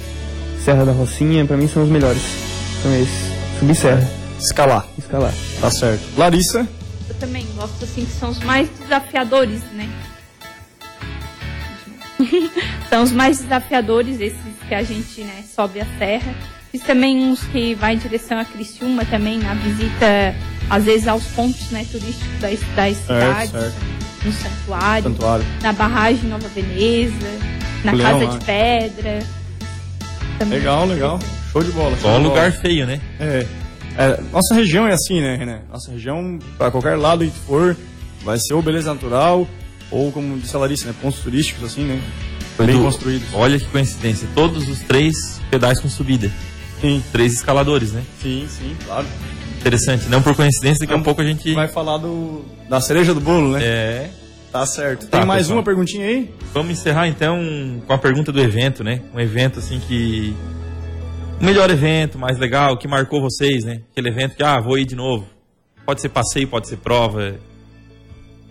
[0.65, 2.23] Serra da Rocinha, pra mim são os melhores.
[2.83, 3.33] São esses.
[3.59, 4.87] Subir serra, Escalar.
[4.99, 5.33] escalar.
[5.61, 6.03] Tá certo.
[6.19, 6.67] Larissa.
[7.09, 9.89] Eu também gosto assim que são os mais desafiadores, né?
[12.89, 16.35] são os mais desafiadores, esses que a gente né, sobe a serra.
[16.71, 20.35] Fiz também uns que vai em direção a Criciúma também, na visita,
[20.69, 23.75] às vezes, aos pontos né, turísticos das, das cidades, certo.
[24.25, 25.45] no santuário, Santuário.
[25.63, 27.15] na barragem Nova Veneza,
[27.85, 28.39] na Leão, Casa né?
[28.39, 29.19] de Pedra.
[30.39, 30.59] Também.
[30.59, 31.21] Legal, legal.
[31.53, 31.91] Show de bola.
[31.93, 32.29] show Só um de bola.
[32.29, 33.01] lugar feio, né?
[33.21, 33.47] É.
[33.97, 35.61] É, Nossa região é assim, né, Renan?
[35.71, 37.77] Nossa região, pra qualquer lado que for,
[38.25, 39.47] vai ser ou beleza natural,
[39.95, 40.95] ou como disse a Larissa, né?
[41.01, 42.03] Pontos turísticos, assim, né?
[42.59, 43.29] Bem construídos.
[43.33, 44.29] Olha que coincidência.
[44.35, 46.31] Todos os três pedais com subida.
[46.81, 48.03] Sim, Três escaladores, né?
[48.21, 49.07] sim, sim, claro.
[49.59, 50.09] Interessante.
[50.09, 51.55] Não por coincidência, daqui a pouco a gente.
[51.55, 53.65] Vai falar do, da cereja do bolo, né?
[53.65, 54.11] É.
[54.53, 55.07] Tá certo.
[55.07, 55.59] Tá, Tem mais pessoal.
[55.59, 56.31] uma perguntinha aí?
[56.53, 59.01] Vamos encerrar então com a pergunta do evento, né?
[59.15, 60.35] Um evento assim que.
[61.41, 63.81] O melhor evento, mais legal, que marcou vocês, né?
[63.91, 65.27] Aquele evento que, ah, vou ir de novo.
[65.85, 67.35] Pode ser passeio, pode ser prova.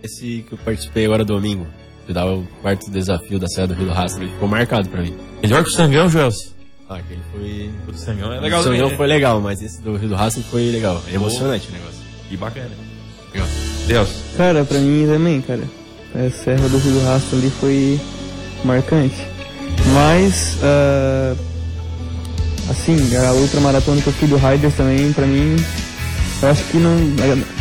[0.03, 1.65] Esse que eu participei agora domingo,
[2.05, 5.01] que dava o quarto desafio da Serra do Rio do Rastro, ele ficou marcado pra
[5.01, 5.15] mim.
[5.41, 6.51] Melhor que o Sangão, Joelson?
[6.89, 7.71] Ah, aquele foi.
[7.87, 8.79] O do Sangão é O legal também.
[8.79, 8.97] Sonhão né?
[8.97, 11.01] foi legal, mas esse do Rio do Rastro foi legal.
[11.09, 11.99] É emocionante o negócio.
[12.27, 12.71] Que bacana.
[13.31, 13.47] Legal.
[13.87, 14.09] Deus.
[14.35, 15.63] Cara, pra mim também, cara.
[16.13, 18.01] A Serra do Rio do Rastro ali foi
[18.65, 19.25] marcante.
[19.93, 21.33] Mas, ah,
[22.69, 25.55] assim, a ultramaratona que eu fui do Riders também, pra mim,
[26.41, 26.93] eu acho que não.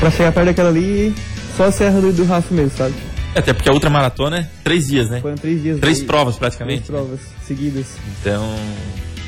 [0.01, 1.15] Pra chegar perto daquela ali,
[1.57, 2.95] só a Serra do, do Rastro mesmo, sabe?
[3.35, 5.21] É, Até porque a ultramaratona é três dias, né?
[5.21, 5.81] Foram três dias.
[5.81, 6.83] Três daí- provas Três praticamente.
[6.87, 7.87] provas seguidas.
[8.21, 8.45] Então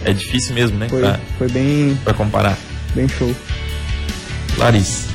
[0.05, 0.89] é difícil mesmo, né?
[0.89, 2.59] Foi, Pra, foi bem, pra comparar.
[2.95, 3.35] bem show.
[4.59, 5.09] Larissa.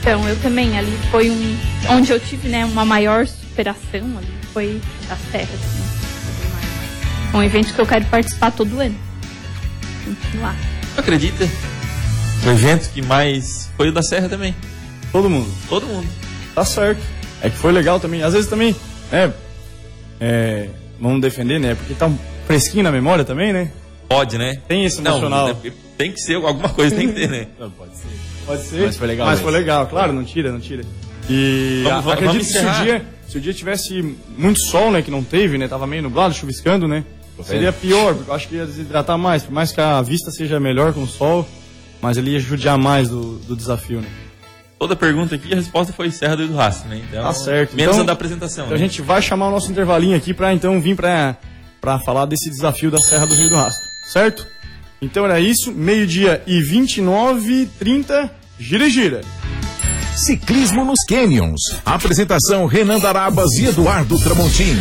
[0.00, 1.58] Então, eu também, ali foi um.
[1.90, 5.48] Onde eu tive, né, uma maior superação ali, foi as terras.
[5.50, 7.30] Né?
[7.34, 8.94] É um evento que eu quero participar todo ano.
[10.34, 10.54] Não
[10.96, 11.46] acredita?
[12.46, 14.54] O evento que mais foi o da Serra também.
[15.12, 15.48] Todo mundo.
[15.68, 16.06] Todo mundo.
[16.54, 17.00] Tá certo.
[17.42, 18.22] É que foi legal também.
[18.22, 18.74] Às vezes também,
[19.12, 19.32] né?
[20.20, 20.68] É,
[21.00, 21.74] vamos defender, né?
[21.74, 23.70] Porque tá um fresquinho na memória também, né?
[24.08, 24.60] Pode, né?
[24.66, 25.48] Tem esse Não, emocional.
[25.48, 27.46] né, tem que ser alguma coisa, tem que ter, né?
[27.60, 28.08] Não, pode ser.
[28.46, 28.80] Pode ser.
[28.86, 29.50] Mas foi legal Mas mesmo.
[29.50, 30.82] foi legal, claro, não tira, não tira.
[31.28, 35.02] E Vamos- vamos acredito que se o, dia, se o dia tivesse muito sol, né?
[35.02, 35.68] Que não teve, né?
[35.68, 37.04] Tava meio nublado, chuviscando, né?
[37.44, 39.42] Seria pior, porque eu acho que ia desidratar mais.
[39.44, 41.46] Por mais que a vista seja melhor com o sol,
[42.00, 44.08] mas ele ia judiar mais do, do desafio, né?
[44.78, 47.02] Toda pergunta aqui, a resposta foi Serra do Rastro, né?
[47.08, 47.74] Então, Tá certo.
[47.74, 48.64] Menos Então- a da apresentação.
[48.66, 48.84] Então a né?
[48.86, 51.36] gente vai chamar o nosso intervalinho aqui pra então vir pra,
[51.80, 54.46] pra falar desse desafio da Serra do Rio do Rastro, certo?
[55.02, 59.20] Então era isso, meio-dia e 29, 30, gira e gira.
[60.14, 61.60] Ciclismo nos Canyons.
[61.84, 64.80] Apresentação Renan Darabas e Eduardo Tramontini.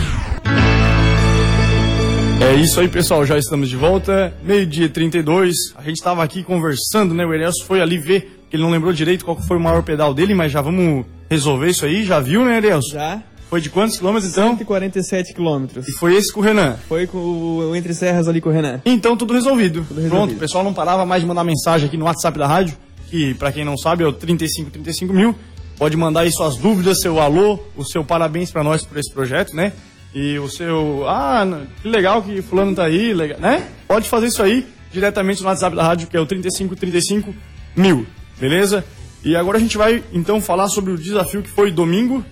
[2.40, 3.26] É isso aí, pessoal.
[3.26, 4.34] Já estamos de volta.
[4.44, 5.54] Meio-dia e 32.
[5.76, 7.26] A gente estava aqui conversando, né?
[7.26, 10.34] O Elias foi ali ver, ele não lembrou direito qual foi o maior pedal dele,
[10.34, 12.04] mas já vamos resolver isso aí.
[12.04, 12.86] Já viu, né, Elias?
[12.92, 13.22] Já?
[13.50, 14.50] Foi de quantos quilômetros então?
[14.50, 15.88] 147 quilômetros.
[15.88, 16.76] E foi esse com o Renan.
[16.88, 18.82] Foi com o Entre Serras ali com o Renan.
[18.86, 19.86] Então, tudo resolvido.
[19.88, 20.10] resolvido.
[20.10, 22.76] Pronto, o pessoal não parava mais de mandar mensagem aqui no WhatsApp da rádio,
[23.10, 25.34] que pra quem não sabe é o 35 35 mil.
[25.78, 29.56] Pode mandar aí suas dúvidas, seu alô, o seu parabéns pra nós por esse projeto,
[29.56, 29.72] né?
[30.14, 31.46] E o seu, ah,
[31.82, 33.68] que legal que fulano tá aí, legal, né?
[33.88, 37.34] Pode fazer isso aí diretamente no WhatsApp da rádio, que é o 35 35
[37.76, 38.08] mil,
[38.40, 38.84] beleza?
[39.24, 42.24] E agora a gente vai então falar sobre o desafio que foi domingo,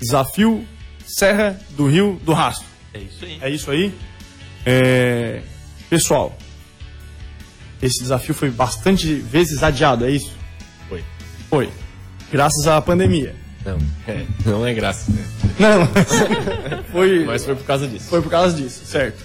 [0.00, 0.64] desafio
[1.06, 2.66] Serra do Rio do Rastro.
[2.94, 3.38] É isso aí.
[3.40, 3.94] É isso aí.
[4.64, 5.42] É,
[5.90, 6.38] Pessoal,
[7.82, 10.30] esse desafio foi bastante vezes adiado, é isso?
[10.88, 11.04] Foi.
[11.48, 11.68] Foi.
[12.30, 13.34] Graças à pandemia.
[13.64, 15.26] Não, é, não é graça, né?
[15.58, 16.84] Não.
[16.92, 18.08] foi, Mas foi por causa disso.
[18.08, 19.20] foi por causa disso, certo.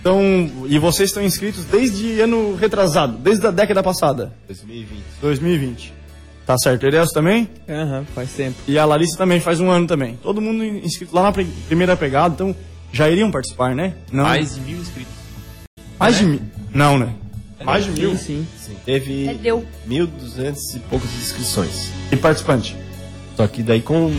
[0.00, 0.20] Então,
[0.66, 5.02] e vocês estão inscritos desde ano retrasado, desde a década passada, 2020.
[5.20, 5.92] 2020.
[6.46, 7.48] Tá certo, Erelso também?
[7.68, 8.56] Aham, faz tempo.
[8.66, 10.18] E a Larissa também faz um ano também.
[10.22, 12.56] Todo mundo inscrito lá na pri- primeira pegada, então
[12.92, 13.94] já iriam participar, né?
[14.10, 14.24] Não.
[14.24, 15.12] Mais de mil inscritos.
[15.98, 16.40] Mais de mil.
[16.72, 17.12] Não, né?
[17.62, 18.12] Mais de mil.
[18.16, 18.46] Sim, sim.
[18.58, 19.62] Sim, teve É, deu.
[19.86, 21.90] 1.200 e poucas inscrições.
[22.10, 22.74] E participante.
[23.36, 24.10] Só que daí com.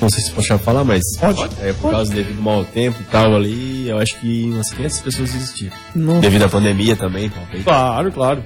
[0.00, 1.02] Não sei se pode falar, mas.
[1.18, 1.48] Pode.
[1.60, 5.00] É, por causa devido ao mau tempo e tal ali, eu acho que umas 500
[5.00, 5.76] pessoas existiram.
[5.94, 6.20] Nossa.
[6.20, 7.64] Devido à pandemia também, talvez.
[7.64, 8.44] Claro, claro.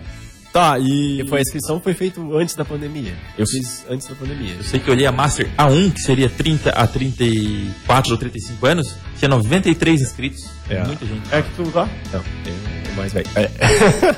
[0.52, 1.16] Tá, e.
[1.18, 3.14] Porque foi a inscrição foi feita antes da pandemia.
[3.38, 4.54] Eu fiz antes da pandemia.
[4.58, 8.66] Eu sei que eu olhei a Master A1, que seria 30 a 34 ou 35
[8.66, 10.50] anos, tinha 93 inscritos.
[10.68, 10.82] É.
[10.82, 11.22] Muita gente.
[11.32, 11.88] É que tu tá?
[12.12, 13.28] Não, é mais velho.
[13.36, 13.50] É.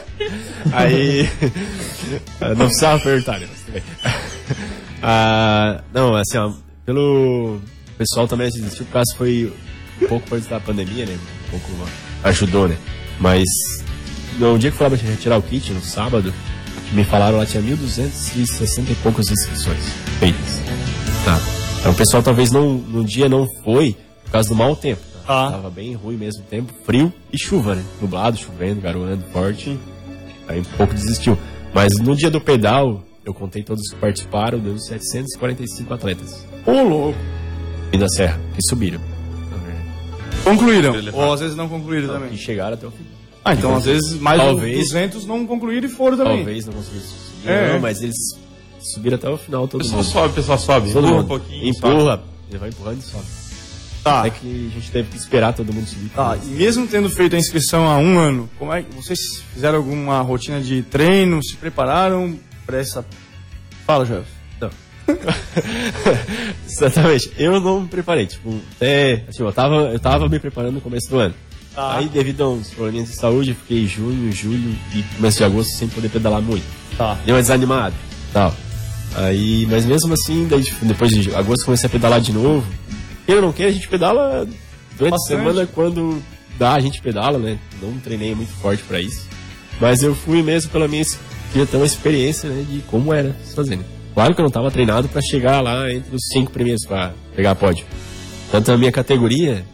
[0.72, 1.28] Aí.
[2.56, 3.46] não precisava perguntar, né?
[3.50, 3.82] Mas tudo bem.
[5.04, 6.52] Ah, não, assim, ó,
[6.92, 7.56] pelo.
[7.94, 9.52] O pessoal também assistiu, por causa foi
[10.00, 11.18] um pouco antes da pandemia, né?
[11.46, 11.66] Um pouco
[12.24, 12.76] ajudou, né?
[13.18, 13.44] Mas
[14.38, 16.32] no dia que foi lá pra retirar o kit, no sábado,
[16.92, 19.84] me falaram lá tinha 1.260 e poucas inscrições
[20.18, 20.60] feitas.
[21.24, 21.40] Tá.
[21.80, 25.00] Então o pessoal talvez não, no dia não foi por causa do mau tempo.
[25.26, 25.46] Tá?
[25.46, 25.50] Ah.
[25.52, 27.84] Tava bem ruim mesmo o tempo, frio e chuva, né?
[28.00, 29.78] Nublado, chovendo, garoando forte.
[30.48, 31.38] Aí um pouco desistiu.
[31.72, 36.51] Mas no dia do pedal, eu contei todos que participaram, deu 745 atletas.
[36.66, 37.18] Ô, louco.
[37.92, 39.00] E da Serra, que subiram.
[40.44, 40.94] Concluíram.
[41.12, 42.36] Ou às vezes não concluíram E também.
[42.36, 43.06] chegaram até o fim.
[43.44, 44.76] Ah, então às vezes mais Talvez.
[44.78, 46.36] 200 não concluíram e foram também.
[46.38, 47.72] Talvez não conseguissem subir, É.
[47.72, 48.16] não, mas eles
[48.80, 50.10] subiram até o final todo pessoal mundo.
[50.12, 50.92] sobe, o pessoal sobe.
[50.92, 51.28] Todo Empurra um mundo.
[51.28, 51.74] pouquinho.
[51.74, 51.94] sobe.
[51.94, 53.24] Empurra, ele vai empurrando e sobe.
[54.02, 54.20] Tá.
[54.20, 56.08] Até que a gente teve que esperar todo mundo subir.
[56.10, 59.18] Tá, e mesmo tendo feito a inscrição há um ano, como é que vocês
[59.54, 63.04] fizeram alguma rotina de treino, se prepararam para essa.
[63.86, 64.41] Fala, Jefferson.
[66.68, 67.32] Exatamente.
[67.38, 68.26] Eu não me preparei.
[68.26, 69.24] Tipo, até.
[69.28, 71.34] Assim, eu tava, eu tava me preparando no começo do ano.
[71.74, 71.96] Tá.
[71.96, 75.72] Aí, devido a uns probleminhas de saúde, eu fiquei junho, julho e começo de agosto
[75.72, 76.64] sem poder pedalar muito.
[76.96, 77.18] Tá.
[77.24, 77.94] Deu uma desanimada.
[78.32, 78.54] Tal.
[79.14, 82.66] Aí, mas mesmo assim, daí, tipo, depois de agosto comecei a pedalar de novo.
[83.24, 84.46] Queira ou não queira, a gente pedala
[84.96, 85.34] durante Bastante.
[85.34, 86.22] a semana quando
[86.58, 87.58] dá, a gente pedala, né?
[87.80, 89.26] Não treinei muito forte pra isso.
[89.80, 91.04] Mas eu fui mesmo pela minha.
[91.52, 92.64] Queria ter uma experiência, né?
[92.68, 93.84] De como era fazendo.
[94.14, 97.54] Claro que eu não tava treinado pra chegar lá entre os cinco primeiros pra pegar
[97.54, 97.84] pódio.
[98.50, 99.64] Tanto na minha categoria,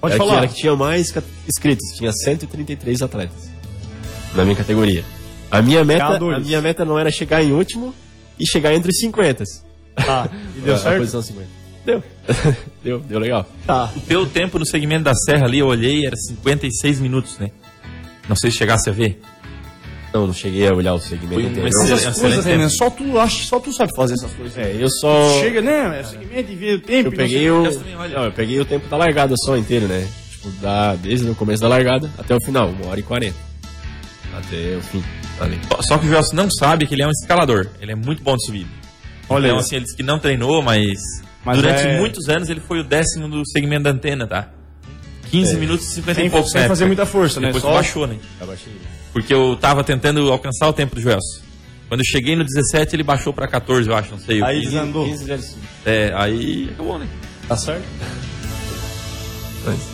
[0.00, 0.38] Pode era, que, falar.
[0.38, 1.14] era que tinha mais
[1.46, 3.50] inscritos, tinha 133 atletas.
[4.34, 5.04] na minha categoria.
[5.50, 6.34] A minha meta, K2.
[6.36, 7.94] a minha meta não era chegar em último
[8.40, 9.44] e chegar entre os 50.
[9.96, 10.28] Tá.
[10.56, 10.98] E deu A certo?
[10.98, 11.48] posição 50.
[11.84, 12.02] Deu.
[12.82, 13.46] deu, deu legal.
[13.66, 13.92] Tá.
[13.94, 17.50] O teu tempo no segmento da serra ali, eu olhei, era 56 minutos, né?
[18.28, 19.20] Não sei se chegasse a ver.
[20.14, 21.68] Não, não cheguei a olhar o segmento Foi um inteiro.
[21.68, 22.78] excelente- Essas coisas, excelente Renan, tempo.
[22.78, 24.56] só tu, acha, só tu sabe fazer essas coisas.
[24.56, 25.40] É, eu só...
[25.40, 25.98] Chega, né?
[25.98, 26.92] É segmento e vê o tempo.
[26.92, 27.62] Eu e não peguei o...
[28.14, 30.06] Não, eu peguei o tempo da largada só inteiro, né?
[30.30, 30.94] Tipo, da...
[30.94, 33.36] desde o começo da largada até o final, uma hora e quarenta.
[34.36, 35.02] Até o fim.
[35.40, 35.58] Ali.
[35.68, 37.66] Só- Só que o Gelson não sabe que ele é um escalador.
[37.80, 38.70] Ele é muito bom de subida.
[39.28, 41.00] Olha então, assim, ele disse que não treinou, mas,
[41.44, 44.48] Mas durante é- muitos anos ele foi o décimo do segmento da antena, tá?
[45.30, 47.48] 15 minutos e 50 Sem, e poucos sem na fazer muita força, né?
[47.48, 48.16] Depois Só tu baixou, né?
[48.40, 48.72] Abaixei.
[49.14, 51.40] Porque eu tava tentando alcançar o tempo do Gelson.
[51.88, 54.42] Quando eu cheguei no 17, ele baixou pra 14, eu acho, não sei.
[54.42, 54.70] o Aí 15.
[54.72, 55.04] desandou.
[55.06, 55.62] 15 já subi.
[55.86, 57.08] É, aí acabou, né?
[57.48, 57.84] Tá certo?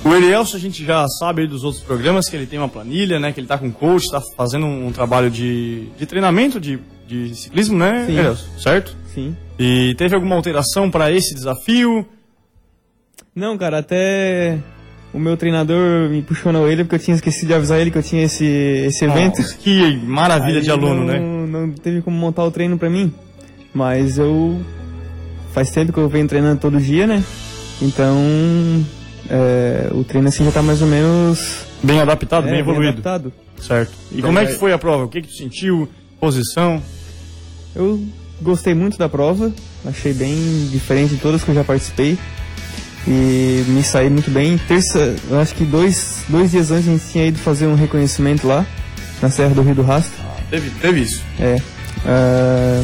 [0.05, 3.21] O Elielso a gente já sabe aí dos outros programas que ele tem uma planilha,
[3.21, 3.31] né?
[3.33, 7.79] Que ele tá com coach, tá fazendo um trabalho de, de treinamento de, de ciclismo,
[7.79, 8.13] né, Sim.
[8.19, 8.49] Elielso?
[8.59, 8.97] Certo?
[9.15, 9.37] Sim.
[9.59, 12.05] E teve alguma alteração para esse desafio?
[13.35, 14.59] Não, cara, até
[15.13, 17.99] o meu treinador me puxou na orelha porque eu tinha esquecido de avisar ele que
[17.99, 19.41] eu tinha esse, esse evento.
[19.41, 21.21] Nossa, que maravilha Aí de aluno, não, né?
[21.21, 23.13] Não teve como montar o treino pra mim.
[23.75, 24.61] Mas eu.
[25.53, 27.23] Faz tempo que eu venho treinando todo dia, né?
[27.83, 28.17] Então.
[29.29, 31.65] é, o treino assim já tá mais ou menos.
[31.83, 32.89] Bem adaptado, é, bem evoluído.
[32.89, 33.33] adaptado.
[33.59, 33.93] Certo.
[34.11, 35.05] E Bem como é que foi a prova?
[35.05, 35.89] O que, que tu sentiu?
[36.21, 36.83] Posição?
[37.75, 38.03] Eu
[38.43, 39.53] gostei muito da prova,
[39.85, 40.35] achei bem
[40.71, 42.19] diferente de todas que eu já participei.
[43.07, 44.59] E me saí muito bem.
[44.59, 48.67] Terça, acho que dois, dois dias antes a gente tinha ido fazer um reconhecimento lá,
[49.23, 50.13] na Serra do Rio do Rastro.
[50.51, 51.23] Teve, teve isso.
[51.39, 51.57] É.
[52.05, 52.83] ah,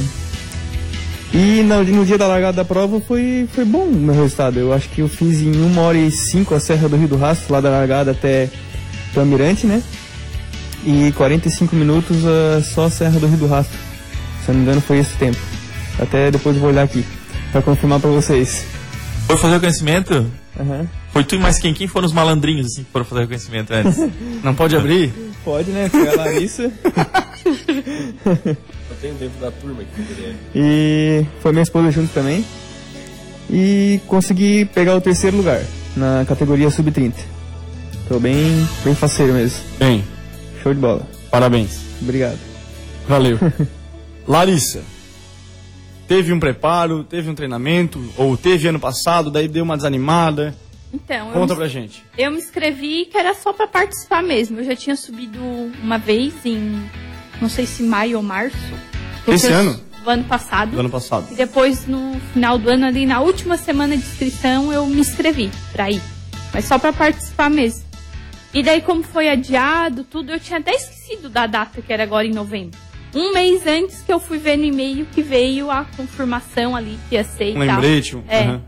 [1.35, 4.59] e no, no dia da largada da prova foi, foi bom o meu resultado.
[4.59, 7.16] Eu acho que eu fiz em 1 hora e 5 a Serra do Rio do
[7.16, 8.48] Rastro, lá da largada até
[9.14, 9.83] o Almirante, né?
[10.85, 13.76] E 45 minutos ah, só a Serra do Rio do Rastro.
[14.44, 15.38] Se eu não me engano foi esse tempo.
[15.98, 17.05] Até depois vou olhar aqui,
[17.52, 18.64] pra confirmar pra vocês.
[19.26, 20.26] Foi fazer o reconhecimento?
[20.58, 20.88] Aham.
[21.12, 21.72] Foi tu e mais quem?
[21.74, 23.98] Quem foram os malandrinhos, assim, que foram fazer o reconhecimento antes?
[24.42, 25.12] Não pode abrir?
[25.44, 25.88] Pode, né?
[25.88, 26.70] Foi a Larissa.
[28.24, 30.02] Eu tenho dentro da turma aqui.
[30.22, 32.44] é- E foi minha esposa junto também.
[33.50, 35.62] E consegui pegar o terceiro lugar
[35.96, 37.12] na categoria sub-30.
[38.08, 39.58] Tô bem, bem faceiro mesmo.
[39.78, 40.04] Bem,
[40.62, 41.06] Show de bola.
[41.30, 41.80] parabéns.
[42.00, 42.38] Obrigado.
[43.08, 43.38] Valeu.
[44.26, 44.80] Larissa,
[46.09, 50.55] teve um preparo, teve um treinamento, ou teve ano passado, daí deu uma desanimada.
[50.92, 52.03] Então, eu Conta me, pra gente.
[52.16, 54.61] eu me inscrevi que era só pra participar mesmo.
[54.61, 55.38] Eu já tinha subido
[55.83, 56.88] uma vez em,
[57.40, 58.57] não sei se maio ou março.
[59.27, 59.81] Esse eu- ano?
[60.05, 60.71] Do ano passado.
[60.71, 61.27] Do ano passado.
[61.33, 65.51] E depois, no final do ano, ali na última semana de inscrição, eu me inscrevi
[65.73, 66.01] pra ir.
[66.55, 67.85] Mas só pra participar mesmo.
[68.55, 72.25] E daí, como foi adiado, tudo, eu tinha até esquecido da data, que era agora
[72.27, 72.79] em novembro.
[73.14, 77.14] Um mês antes que eu fui ver no e-mail que veio a confirmação ali que
[77.14, 77.77] ia ser e Um tal.
[77.81, 78.19] lembrete.
[78.29, 78.42] É.
[78.42, 78.62] Aham.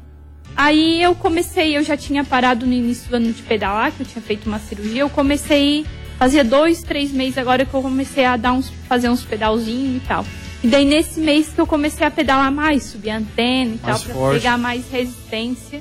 [0.56, 4.06] Aí eu comecei, eu já tinha parado no início do ano de pedalar, que eu
[4.06, 5.02] tinha feito uma cirurgia.
[5.02, 5.86] Eu comecei,
[6.18, 10.06] fazia dois, três meses agora que eu comecei a dar uns, fazer uns pedalzinhos e
[10.06, 10.24] tal.
[10.64, 13.90] E daí nesse mês que eu comecei a pedalar mais, subir a antena e tal,
[13.90, 14.40] Mais pra forte.
[14.40, 15.80] pegar mais resistência.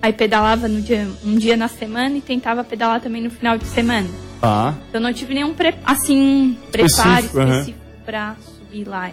[0.00, 3.64] Aí pedalava no dia, um dia na semana e tentava pedalar também no final de
[3.64, 4.08] semana.
[4.44, 4.74] Tá.
[4.90, 9.10] Então não tive nenhum pre, assim, preparo Específico, específico pra subir lá.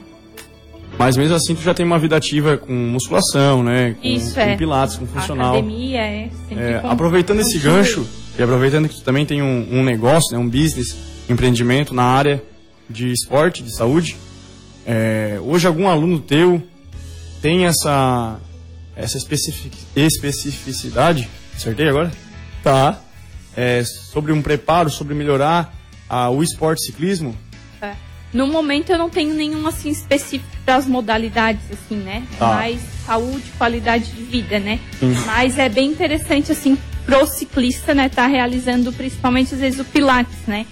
[1.00, 3.96] Mas mesmo assim, tu já tem uma vida ativa com musculação, né?
[4.02, 4.58] Com, Isso, com é.
[4.58, 5.54] pilates, com A funcional.
[5.54, 8.06] academia é sempre É, com- aproveitando com esse gancho,
[8.38, 10.94] e aproveitando que tu também tem um, um negócio, né, um business,
[11.30, 12.44] um empreendimento na área
[12.89, 14.17] de esporte, de saúde,
[14.86, 16.62] é, hoje algum aluno teu
[17.41, 18.38] tem essa,
[18.98, 22.12] essa especific- especificidade, acertei agora?
[22.62, 23.00] Tá.
[23.56, 25.74] É, sobre um preparo, sobre melhorar
[26.10, 27.36] a, o esporte ciclismo?
[27.82, 27.94] É.
[28.34, 32.24] No momento eu não tenho nenhum assim específico para as modalidades assim, né?
[32.40, 32.48] Tá.
[32.48, 34.80] Mais saúde, qualidade de vida, né?
[35.26, 40.38] Mas é bem interessante assim pro ciclista, né, tá realizando principalmente às vezes o pilates,
[40.48, 40.66] né?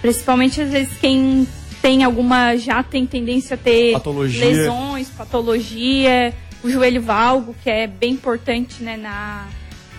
[0.00, 1.46] Principalmente às vezes quem
[1.82, 4.44] tem alguma já tem tendência a ter Patologia.
[4.44, 9.46] lesões, patologia, o joelho valgo, que é bem importante, né, na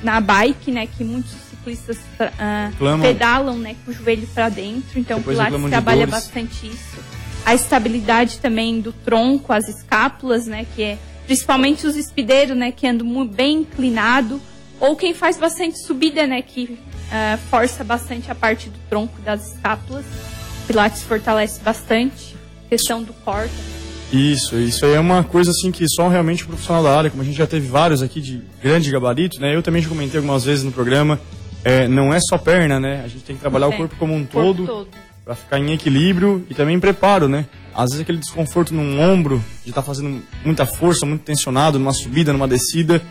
[0.03, 3.01] na bike, né, que muitos ciclistas ah, Reclamam.
[3.07, 6.23] pedalam, né, com o joelho para dentro, então Depois o Pilates trabalha dores.
[6.23, 6.99] bastante isso.
[7.45, 12.85] A estabilidade também do tronco, as escápulas, né, que é principalmente os espideiros, né, que
[12.87, 14.41] andam bem inclinado,
[14.79, 16.77] ou quem faz bastante subida, né, que
[17.11, 20.05] ah, força bastante a parte do tronco das escápulas.
[20.67, 22.35] Pilates fortalece bastante.
[22.69, 23.53] Questão do corte.
[24.13, 27.21] Isso, isso aí é uma coisa assim que só realmente o profissional da área, como
[27.21, 29.55] a gente já teve vários aqui de grande gabarito, né?
[29.55, 31.19] Eu também já comentei algumas vezes no programa,
[31.63, 33.01] é, não é só perna, né?
[33.03, 34.65] A gente tem que trabalhar o corpo como um todo.
[34.65, 34.87] todo.
[35.23, 37.45] Pra ficar em equilíbrio e também em preparo, né?
[37.75, 42.33] Às vezes aquele desconforto num ombro, de estar fazendo muita força, muito tensionado, numa subida,
[42.33, 43.01] numa descida,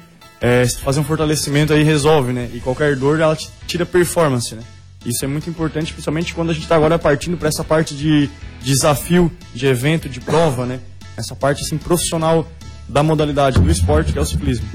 [0.40, 2.50] é, fazer um fortalecimento aí resolve, né?
[2.52, 3.36] E qualquer dor, ela
[3.66, 4.62] tira performance, né?
[5.04, 8.28] Isso é muito importante, principalmente quando a gente está agora partindo para essa parte de
[8.60, 10.80] desafio, de evento, de prova, né?
[11.16, 12.46] Essa parte assim profissional
[12.88, 14.66] da modalidade do esporte, que é o ciclismo.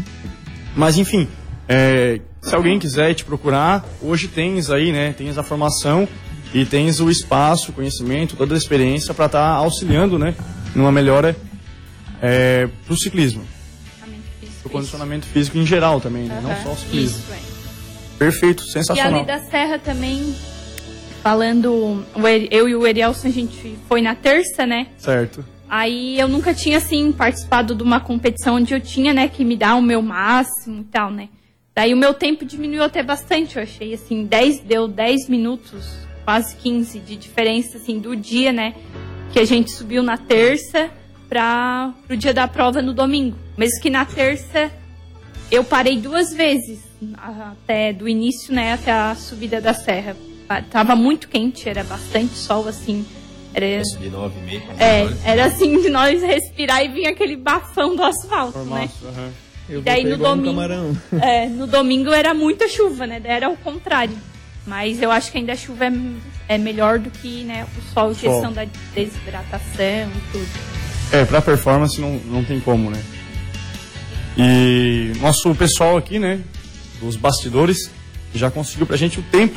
[0.76, 1.28] Mas enfim,
[1.68, 5.14] é, se alguém quiser te procurar, hoje tens aí, né?
[5.14, 6.08] Tens a formação
[6.54, 10.36] e tens o espaço, o conhecimento, toda a experiência para estar auxiliando, né?
[10.76, 11.36] Numa melhora
[12.22, 13.44] é, para o ciclismo,
[14.62, 16.40] para o condicionamento físico em geral também, né?
[16.42, 17.18] Não só o ciclismo.
[17.18, 17.56] Isso, é.
[18.18, 19.16] Perfeito, E sensacional.
[19.16, 20.36] ali da Serra também,
[21.22, 22.06] falando,
[22.52, 24.88] eu e o Erielson, a gente foi na terça, né?
[24.98, 25.44] Certo.
[25.68, 29.58] Aí eu nunca tinha, assim, participado de uma competição onde eu tinha, né, que me
[29.58, 31.28] dar o meu máximo e tal, né?
[31.76, 35.86] Daí o meu tempo diminuiu até bastante, eu achei, assim, 10, deu 10 minutos,
[36.24, 38.74] quase 15 de diferença, assim, do dia, né?
[39.34, 40.90] Que a gente subiu na terça
[41.28, 43.38] para o dia da prova no domingo.
[43.58, 44.72] Mesmo que na terça
[45.52, 46.80] eu parei duas vezes,
[47.18, 50.16] até do início, né, até a subida da serra.
[50.48, 53.06] Ah, Tava muito quente, era bastante sol, assim.
[53.54, 54.64] Era, De 9 e meia.
[54.80, 58.88] é, era assim de nós respirar e vinha aquele bafão do asfalto, né?
[58.88, 59.32] Formato, aham.
[59.70, 60.98] Eu E daí no um domingo- camarão.
[61.22, 63.22] É, no domingo era muita chuva, né?
[63.24, 64.16] Era o contrário.
[64.68, 65.92] Mas eu acho que ainda a chuva é,
[66.48, 70.48] é melhor do que né, o sol, questão da desidratação e tudo.
[71.12, 73.02] É, pra performance não, não tem como, né?
[74.38, 76.42] E nosso pessoal aqui, né,
[77.00, 77.90] dos bastidores,
[78.34, 79.56] já conseguiu pra gente o tempo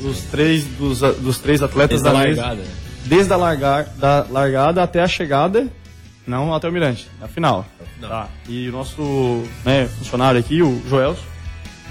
[0.00, 2.40] dos três, dos, dos três atletas Desde da mesa.
[2.42, 2.62] largada.
[2.62, 2.74] né?
[3.04, 5.68] Desde a largar, da largada até a chegada,
[6.26, 7.64] não até o Mirante, na final.
[7.96, 8.10] Final.
[8.10, 8.28] Tá.
[8.48, 11.22] E o nosso né, funcionário aqui, o Joelson,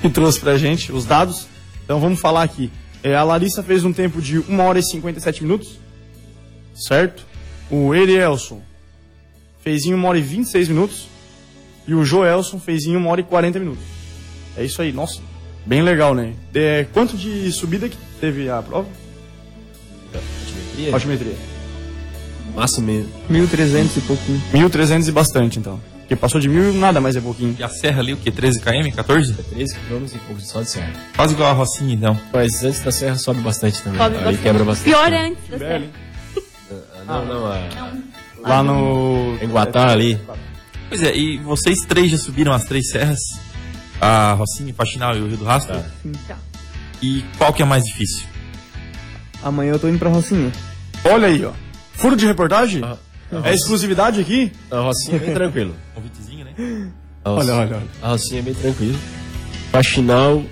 [0.02, 1.48] que trouxe pra gente os dados.
[1.84, 2.72] Então vamos falar aqui.
[3.04, 5.80] É, a Larissa fez um tempo de 1 hora e 57 minutos,
[6.74, 7.26] certo?
[7.70, 8.62] O Erielson
[9.64, 11.08] fez em 1 hora e 26 minutos.
[11.88, 13.84] E o Joelson fez em 1 hora e 40 minutos.
[14.58, 15.22] É isso aí, nossa,
[15.66, 16.34] bem legal, né?
[16.54, 18.88] É, quanto de subida que teve a prova?
[20.14, 20.94] Altimetria?
[20.94, 21.36] Altimetria.
[22.56, 23.12] Máximo mesmo.
[23.30, 24.42] 1.300 e pouquinho.
[24.54, 25.80] 1.300 e bastante, então.
[26.06, 27.56] Porque passou de mil nada mais é pouquinho.
[27.58, 28.30] E a serra ali, o quê?
[28.32, 28.96] 13 km?
[28.96, 29.34] 14?
[29.34, 30.94] 13 km e pouco só de serra.
[31.16, 32.20] Quase igual a Rocinha, então.
[32.32, 33.98] Mas antes da serra sobe bastante também.
[34.00, 34.44] Sobe Aí bastante.
[34.44, 34.86] quebra bastante.
[34.86, 35.86] Pior é antes da serra.
[36.78, 37.60] Ah, Não, não, a...
[38.42, 39.38] Lá no.
[39.42, 40.20] Em Guatá ali.
[40.90, 43.20] Pois é, e vocês três já subiram as três serras?
[44.00, 45.74] A Rocinha, Faxinal e o Rio do Rastro?
[45.76, 45.86] Tá.
[46.06, 46.38] Então,
[47.02, 48.28] E qual que é mais difícil?
[49.42, 50.52] Amanhã eu tô indo pra Rocinha.
[51.04, 51.52] Olha aí, ó.
[51.94, 52.84] Furo de reportagem?
[52.84, 52.98] Ah,
[53.44, 54.52] É exclusividade aqui?
[54.70, 55.76] A Rocinha é bem tranquilo.
[55.96, 56.52] Convitezinho, né?
[57.24, 57.88] A Rocinha, Olha, olha, olha.
[58.02, 58.98] A Rocinha é bem tranquilo.
[59.72, 60.44] Faxinal,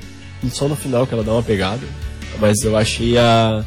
[0.49, 1.81] só no final que ela dá uma pegada.
[2.39, 3.63] Mas eu achei a.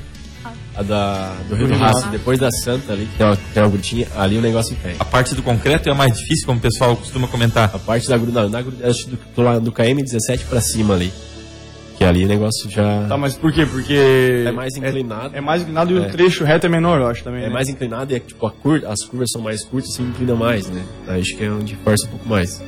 [0.74, 3.70] A da, do Rio do Rastro, depois da Santa ali, que tem uma, tem uma
[3.70, 4.96] grutinha, ali o negócio pega.
[5.00, 7.70] A parte do concreto é a mais difícil, como o pessoal costuma comentar.
[7.74, 11.10] A parte da gruta, na gruta, acho do, do, do KM17 pra cima ali.
[11.96, 13.06] Que ali o negócio já.
[13.08, 13.64] Tá, mas por quê?
[13.64, 14.44] Porque.
[14.46, 15.34] É mais inclinado.
[15.34, 16.08] É, mais inclinado e o É.
[16.08, 17.42] trecho reto é menor, eu acho também.
[17.44, 17.52] É né?
[17.52, 20.66] mais inclinado e é, tipo, a curva, as curvas são mais curtas e inclina mais,
[20.68, 20.84] né?
[21.08, 22.62] Acho que é onde força um pouco mais.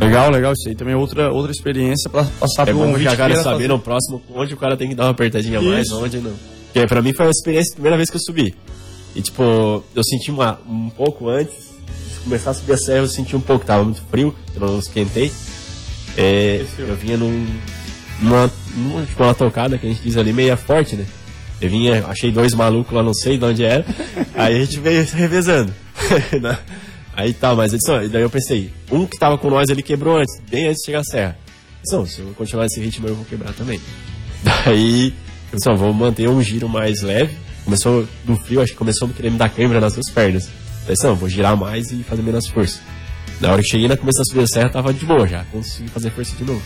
[0.00, 0.52] Legal, legal.
[0.52, 3.36] Isso aí também é outra, outra experiência pra passar É bom ouvinte já que cara
[3.36, 3.68] saber fazer.
[3.68, 6.02] no próximo onde o cara tem que dar uma apertadinha a mais, Isso.
[6.02, 6.32] onde não.
[6.72, 8.54] Porque pra mim foi uma experiência, a primeira vez que eu subi.
[9.14, 11.54] E tipo, eu senti uma, um pouco antes
[12.14, 14.78] de começar a subir a serra, eu senti um pouco, tava muito frio, eu não
[14.78, 15.30] esquentei.
[16.16, 16.88] É, Aqueceu.
[16.88, 17.46] eu vinha num,
[18.20, 21.04] numa, numa, tipo, uma tocada que a gente diz ali, meia forte, né?
[21.60, 23.84] Eu vinha, achei dois malucos lá, não sei de onde era.
[24.34, 25.72] aí a gente veio revezando.
[26.40, 26.58] né?
[27.16, 30.18] aí tá, mas edição, e daí eu pensei, um que tava com nós ali quebrou
[30.18, 31.38] antes, bem antes de chegar a serra.
[31.90, 33.80] Não, se eu continuar nesse ritmo eu vou quebrar também.
[34.42, 35.12] Daí,
[35.66, 37.34] ó, vou manter um giro mais leve.
[37.64, 40.50] Começou do frio, acho que começou a querer me dar câimbra nas duas pernas.
[41.02, 42.78] Não, vou girar mais e fazer menos força.
[43.40, 45.88] Na hora que cheguei na começo da subida da serra, tava de boa já, consegui
[45.88, 46.62] fazer força de novo.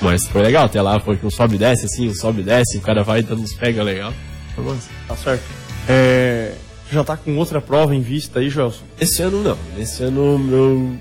[0.00, 2.44] Mas foi legal, até lá foi que um sobe e desce, assim, um sobe e
[2.44, 4.12] desce, o cara vai dando uns pega legal.
[4.54, 4.88] Foi massa.
[5.08, 5.42] Tá certo.
[5.88, 6.52] É,
[6.92, 8.82] já tá com outra prova em vista aí, Joelson?
[9.00, 10.96] Esse ano não, esse ano meu.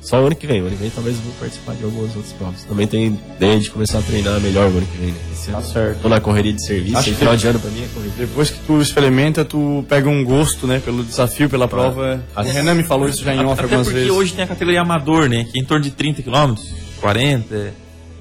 [0.00, 2.14] Só o ano que vem, o ano que vem talvez eu vou participar de algumas
[2.14, 2.62] outras provas.
[2.62, 5.18] Também tem ideia de começar a treinar melhor o ano que vem, né?
[5.32, 6.00] Esse Tá ano certo.
[6.02, 8.14] tô na correria de serviço, Acho e que- final de ano pra mim é corrida.
[8.16, 12.22] Depois que tu experimenta, tu pega um gosto, né, pelo desafio, pela prova.
[12.36, 12.42] Ah.
[12.42, 14.12] O Renan me falou isso já em off algumas porque vezes.
[14.14, 15.44] hoje tem a categoria amador, né?
[15.50, 16.54] Que é em torno de 30 km,
[17.00, 17.74] 40.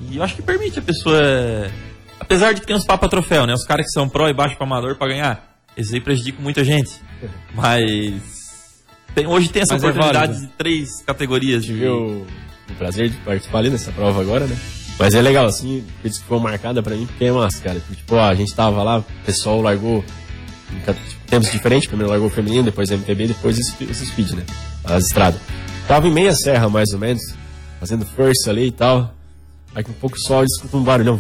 [0.09, 1.19] E eu acho que permite a pessoa.
[2.19, 3.53] Apesar de que tem uns papas troféu, né?
[3.53, 5.55] Os caras que são pró e baixo para amador para ganhar.
[5.75, 6.91] Esses aí prejudicam muita gente.
[7.53, 8.83] Mas.
[9.13, 10.47] tem- hoje tem essa Mas é oportunidade válido.
[10.47, 11.63] de três categorias.
[11.63, 11.73] De...
[11.73, 12.25] tive o,
[12.69, 14.57] o prazer de participar ali nessa prova agora, né?
[14.97, 17.81] Mas é legal, assim, que foi marcada pra mim, porque é massa, cara.
[17.93, 20.03] Tipo, ó, a gente tava lá, o pessoal largou
[20.71, 24.45] em tipo, tempos diferentes, primeiro largou o feminino, depois MTB, depois esse speed, né?
[24.85, 25.41] As estradas.
[25.85, 27.21] Tava em meia serra, mais ou menos,
[27.79, 29.13] fazendo força ali e tal.
[29.76, 31.19] Aí com um pouco só eu escuto um barulhão,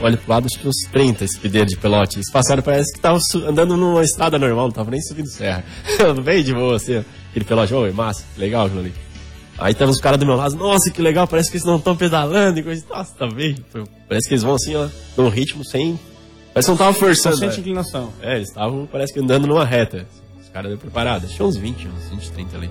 [0.00, 2.16] olha pro lado, acho que uns 30 speedeiros de pelote.
[2.16, 5.64] Eles passaram, parece que estavam andando numa estrada normal, não tava nem subindo serra.
[6.24, 8.94] Bem de boa, assim, aquele pelote, oi, massa, legal aquilo ali.
[9.58, 11.96] Aí tava os caras do meu lado, nossa, que legal, parece que eles não estão
[11.96, 12.84] pedalando e coisa.
[12.88, 13.56] Nossa, tá bem.
[14.08, 15.98] Parece que eles vão assim, ó, num ritmo sem.
[16.54, 17.36] Parece que não tava forçando.
[17.36, 17.60] Sente né?
[17.60, 18.12] inclinação.
[18.22, 20.06] É, eles estavam, parece que andando numa reta.
[20.40, 21.26] Os caras deu preparado.
[21.26, 22.70] Tinha uns 20, uns 20, 30 ali.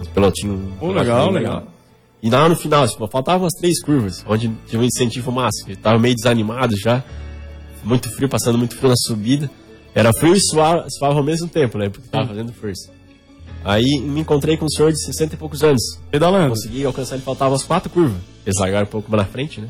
[0.00, 0.60] Uns pelotinhos.
[0.78, 1.75] Pô, legal, bem legal.
[2.22, 5.68] E lá no final, tipo, faltavam umas três curvas, onde tinha um incentivo máximo.
[5.68, 7.04] Ele tava meio desanimado já.
[7.84, 9.50] Muito frio, passando muito frio na subida.
[9.94, 11.88] Era frio e suave, suave ao mesmo tempo, né?
[11.88, 12.90] Porque tava fazendo força.
[13.64, 16.00] Aí me encontrei com um senhor de 60 e poucos anos.
[16.10, 16.50] Pedalando.
[16.50, 18.18] Consegui alcançar ele, faltavam as quatro curvas.
[18.44, 19.68] Eles largaram um pouco mais na frente, né?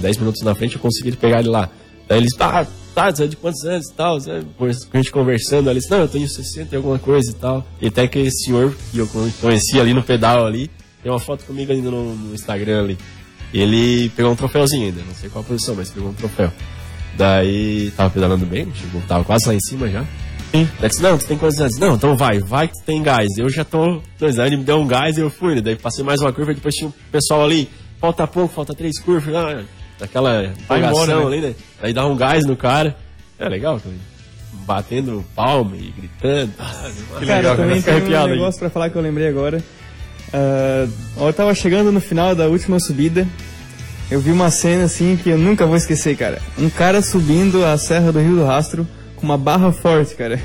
[0.00, 1.70] Dez minutos na frente eu consegui pegar ele lá.
[2.08, 4.16] Daí eles, ah, tá, você é de quantos anos e tal?
[4.16, 7.64] A gente conversando, eles, não, eu tenho 60 e alguma coisa e tal.
[7.80, 9.08] E até que esse senhor que eu
[9.40, 10.68] conheci ali no pedal ali,
[11.02, 12.98] tem uma foto comigo ainda no, no Instagram ali.
[13.52, 16.52] Ele pegou um troféuzinho ainda, não sei qual posição, mas pegou um troféu.
[17.16, 20.04] Daí tava pedalando bem, chegou, tava quase lá em cima já.
[20.52, 20.68] Sim.
[20.80, 21.78] Daí disse, não, tu tem quantos anos?
[21.78, 23.26] Não, então vai, vai que tu tem gás.
[23.36, 24.00] Eu já tô.
[24.18, 25.60] Dois anos, ele me deu um gás e eu fui, né?
[25.60, 27.68] Daí passei mais uma curva, depois tinha um pessoal ali,
[28.00, 29.62] falta pouco, falta três curvas, ah,
[29.98, 31.26] daquela empolgação embora, né?
[31.26, 31.54] ali, né?
[31.82, 32.96] Daí dá um gás no cara.
[33.38, 33.94] É legal, cara.
[34.64, 36.52] Batendo palma e gritando.
[36.58, 37.96] Ah, Que Cara, legal, eu também cara.
[37.96, 38.38] Arrepiado um aí.
[38.38, 39.62] negócio pra falar que eu lembrei agora.
[40.32, 40.86] Ah,
[41.18, 43.26] eu tava chegando no final da última subida.
[44.10, 46.40] Eu vi uma cena assim que eu nunca vou esquecer, cara.
[46.58, 50.40] Um cara subindo a Serra do Rio do Rastro com uma barra forte, cara.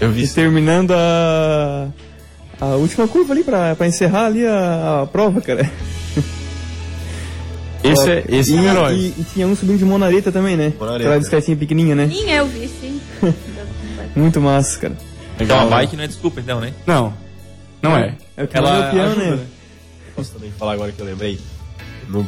[0.00, 0.34] Eu vi E isso.
[0.34, 1.88] terminando a,
[2.60, 5.70] a última curva ali pra, pra encerrar ali a, a prova, cara.
[7.82, 8.94] Esse é, esse e, é herói.
[8.94, 10.72] e, e tinha um subindo de monareta também, né?
[10.78, 11.04] Monareta.
[11.04, 12.08] Aquela bicicletinha pequenininha, né?
[12.12, 13.00] Sim, eu vi, sim.
[14.16, 14.94] Muito massa, cara.
[15.38, 16.72] Então a bike não é desculpa, então, né?
[16.84, 17.14] Não,
[17.82, 18.14] não é.
[18.36, 19.46] É o que Ela é o ajuda, né?
[20.14, 21.38] Posso também falar agora que eu lembrei.
[22.08, 22.26] No,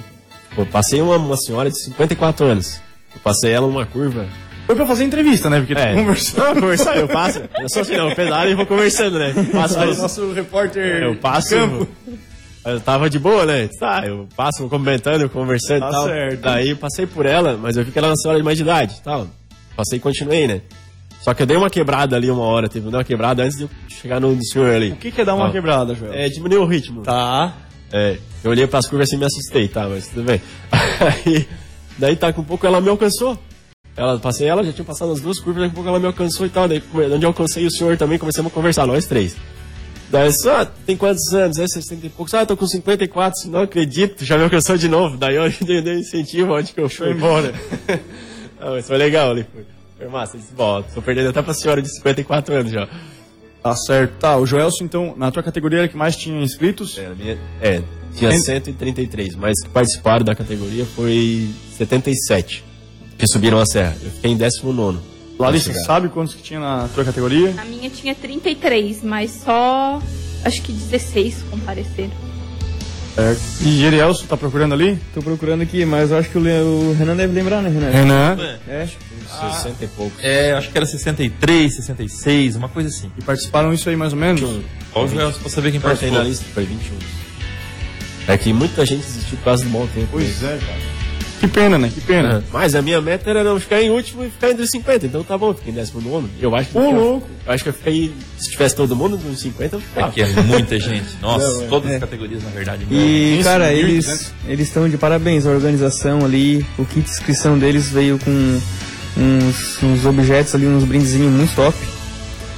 [0.55, 2.81] pô, passei uma, uma senhora de 54 anos.
[3.15, 4.27] Eu passei ela numa curva.
[4.67, 5.59] Foi pra fazer entrevista, né?
[5.59, 5.93] Porque É.
[5.93, 6.45] tu conversou.
[6.45, 7.41] Não, conversar, eu passo.
[7.59, 9.33] Eu sou assim, não, eu pedalo e vou conversando, né?
[9.53, 11.49] Passo Aí, os- nosso repórter eu passo.
[11.51, 11.89] campo.
[12.65, 13.69] Eu tava de boa, né?
[13.81, 16.07] Tá, eu passo comentando, conversando Tá e tal.
[16.07, 16.41] certo.
[16.43, 18.59] Daí eu passei por ela, mas eu vi que ela era uma senhora de mais
[18.59, 19.27] de idade e tal.
[19.75, 20.61] Passei e continuei, né?
[21.21, 23.71] Só que eu dei uma quebrada ali uma hora, teve uma quebrada antes de eu
[23.89, 24.93] chegar no, senhor ali.
[24.93, 25.51] O que, que é dar uma Ó.
[25.53, 26.15] quebrada, Joel?
[26.15, 27.03] É, diminuiu o ritmo.
[27.03, 27.55] Tá.
[27.93, 30.41] É, eu olhei pras curvas assim e me assustei, tá, mas tudo bem.
[30.73, 31.47] Aí,
[31.99, 33.39] daí tá com um pouco ela me alcançou.
[33.97, 36.47] Ela, passei ela, já tinha passado as duas curvas, daqui a pouco ela me alcançou
[36.47, 36.67] e tal.
[36.67, 39.37] Daí, onde eu alcancei o senhor também, começamos a conversar, nós três.
[40.09, 41.59] Daí, só, tem quantos anos?
[41.59, 42.33] É 60 e poucos.
[42.33, 45.19] Ah, tô com 54, não acredito, já me alcançou de novo.
[45.19, 47.11] Daí eu dei, dei incentivo onde que eu fui.
[47.11, 47.53] Embora.
[48.59, 49.80] ah, mas foi legal ali, foi.
[50.01, 52.89] Foi massa, eu disse, bom, tô perdendo até pra senhora de 54 anos já.
[53.63, 54.13] Tá certo.
[54.19, 56.97] Tá, o Joelson, então, na tua categoria era que mais tinha inscritos.
[56.97, 57.83] É, a minha- é,
[58.17, 61.47] tinha Tem- 133, mas que participaram da categoria foi
[61.77, 62.65] 77,
[63.19, 63.95] que subiram a serra.
[64.03, 64.99] Eu fiquei em 19.
[65.39, 67.53] Larissa, sabe quantos que tinha na tua categoria?
[67.53, 70.01] Na minha tinha 33, mas só
[70.45, 72.30] acho que 16 compareceram.
[73.15, 73.41] Certo.
[73.63, 74.99] E Gerielson, tá procurando ali?
[75.13, 77.91] Tô procurando aqui, mas eu acho que o, Le- o Renan deve lembrar, né, Renan?
[77.91, 78.59] Renan.
[78.69, 78.89] É.
[79.53, 80.25] 60 e poucos.
[80.25, 83.11] É, acho que era 63, 66, uma coisa assim.
[83.19, 84.41] E participaram isso aí mais ou menos?
[84.95, 86.19] Olha o Joel, pra saber quem participou.
[86.19, 86.97] na lista, foi 21.
[88.29, 90.09] É que muita gente desistiu por causa do bom tempo.
[90.13, 91.00] Pois é, cara.
[91.41, 91.91] Que pena, né?
[91.93, 92.29] Que pena.
[92.35, 92.43] Aham.
[92.53, 95.25] Mas a minha meta era não ficar em último e ficar entre os 50, então
[95.25, 96.29] tá bom, fiquei em 19.
[96.39, 96.77] Eu acho que.
[96.79, 97.29] Ô, eu- louco.
[97.47, 98.13] Eu acho que eu fiquei.
[98.39, 100.13] Se tivesse todo mundo nos 50, eu É ficava.
[100.13, 101.07] que é muita gente.
[101.23, 101.67] Nossa, Não, é.
[101.67, 101.95] todas É.
[101.95, 102.87] as categorias, na verdade.
[102.91, 103.79] E, Isso, cara, 1.200.
[103.79, 105.47] eles eles estão de parabéns.
[105.47, 108.61] A organização ali, o kit de inscrição deles veio com
[109.17, 111.77] uns, uns objetos ali, uns brindezinhos muito top.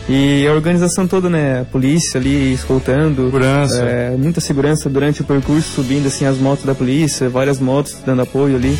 [0.08, 1.60] E a organização toda, né?
[1.60, 3.24] A polícia ali escoltando.
[3.26, 3.82] Segurança.
[3.84, 8.22] é, muita segurança durante o percurso, subindo assim as motos da polícia, várias motos dando
[8.22, 8.76] apoio ali.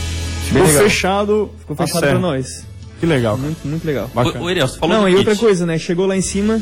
[0.47, 1.51] Ficou fechado.
[1.61, 2.65] Ficou fechado pra nós.
[2.99, 3.39] Que legal.
[3.39, 4.11] Muito, muito legal.
[4.15, 4.41] Bacana.
[4.41, 5.19] O, o Ariel, falou Não, e kit.
[5.19, 5.79] outra coisa, né?
[5.79, 6.61] Chegou lá em cima.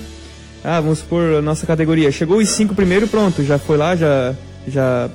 [0.62, 2.12] Ah, vamos supor a nossa categoria.
[2.12, 3.42] Chegou os cinco primeiro, pronto.
[3.42, 4.34] Já foi lá, já.
[4.68, 5.08] Já,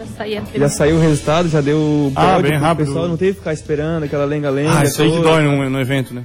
[0.56, 2.88] Já saiu o resultado, já deu o Ah, bem pro rápido.
[2.88, 4.80] pessoal, não teve que ficar esperando aquela lenga-lenga.
[4.80, 6.24] Ah, isso aí que dói no, no evento, né?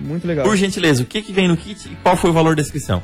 [0.00, 0.44] Muito legal.
[0.44, 3.02] Por gentileza, o que, que vem no kit e qual foi o valor da inscrição?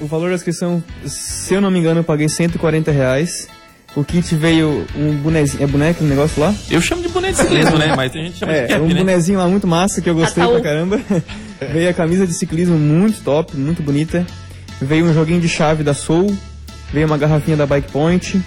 [0.00, 3.48] O valor da inscrição, se eu não me engano, eu paguei 140 reais.
[3.96, 5.62] O kit veio um bonezinho.
[5.64, 6.54] É boneco o negócio lá?
[6.70, 7.94] Eu chamo de boneco de ciclismo, né?
[7.96, 8.94] Mas tem gente que chama de É, cap, um né?
[8.94, 10.54] bonezinho lá muito massa que eu gostei Ataú.
[10.60, 11.00] pra caramba.
[11.72, 14.24] veio a camisa de ciclismo muito top, muito bonita.
[14.80, 16.36] Veio um joguinho de chave da Soul.
[16.92, 18.40] Veio uma garrafinha da Bike Point.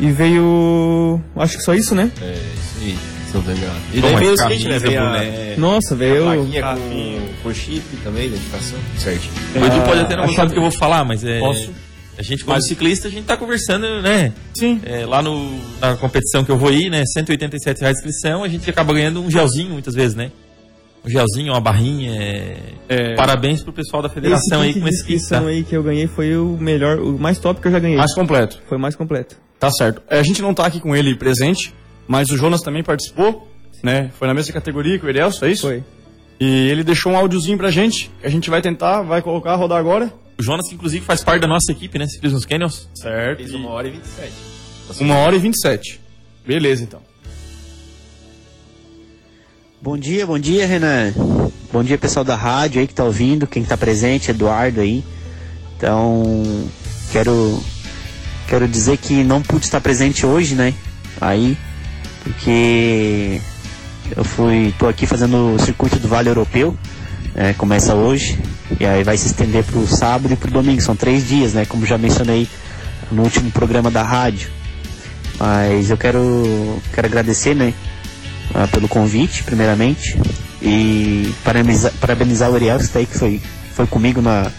[0.00, 1.20] E veio.
[1.36, 2.10] Acho que só isso, né?
[2.20, 2.98] É, isso aí.
[3.42, 3.78] Tô enganado.
[3.92, 4.78] E daí veio o skate, né?
[4.78, 5.56] Veio a.
[5.58, 6.22] Nossa, a veio.
[6.24, 8.78] plaquinha Ah, com, com chip também, identificação.
[8.98, 9.32] Certinho.
[9.54, 11.38] O Edu pode até não a gostar do que eu vou falar, mas é.
[11.40, 11.70] Posso?
[12.18, 14.32] A gente, como ciclista, a gente tá conversando, né?
[14.58, 14.80] Sim.
[14.86, 17.02] É, lá no, na competição que eu vou ir, né?
[17.04, 20.30] 187 reais de inscrição, a gente acaba ganhando um gelzinho muitas vezes, né?
[21.04, 22.10] Um gelzinho, uma barrinha.
[22.18, 22.56] é-
[22.88, 23.14] É.
[23.16, 25.14] Parabéns pro pessoal da federação aí com esse kit, tá?
[25.14, 27.98] inscrição aí que eu ganhei foi o melhor, o mais top que eu já ganhei.
[27.98, 28.62] Mais completo.
[28.66, 29.36] Foi o mais completo.
[29.60, 30.00] Tá certo.
[30.08, 31.74] É, a gente não tá aqui com ele presente,
[32.06, 33.48] mas o Jonas também participou,
[33.82, 34.10] né?
[34.18, 35.62] Foi na mesma categoria que o Edelso, é isso?
[35.62, 35.82] Foi.
[36.38, 39.78] E ele deixou um áudiozinho pra gente, que a gente vai tentar, vai colocar, rodar
[39.78, 40.12] agora.
[40.38, 42.06] O Jonas, que inclusive faz parte da nossa equipe, né?
[42.06, 42.88] Ciclismo nos Canyons.
[42.94, 43.38] Certo.
[43.38, 44.32] Fez uma hora e 27.
[45.00, 46.00] Uma hora e 27.
[46.46, 47.00] Beleza, então.
[49.80, 51.12] Bom dia, bom dia, Renan.
[51.72, 55.04] Bom dia, pessoal da rádio aí que tá ouvindo, quem tá presente, Eduardo aí.
[55.76, 56.32] Então,
[57.12, 57.62] quero
[58.48, 60.74] quero dizer que não pude estar presente hoje, né?
[61.20, 61.56] Aí,
[62.26, 63.40] porque
[64.16, 66.76] eu fui, tô aqui fazendo o circuito do Vale Europeu,
[67.34, 67.54] né?
[67.54, 68.36] Começa hoje
[68.80, 70.82] e aí vai se estender pro sábado e pro domingo.
[70.82, 71.64] São três dias, né?
[71.64, 72.48] Como já mencionei
[73.12, 74.50] no último programa da rádio.
[75.38, 77.72] Mas eu quero quero agradecer, né?
[78.54, 80.18] ah, pelo convite, primeiramente.
[80.60, 83.40] E parabenizar, parabenizar o Ariel, que que foi,
[83.72, 84.50] foi comigo na,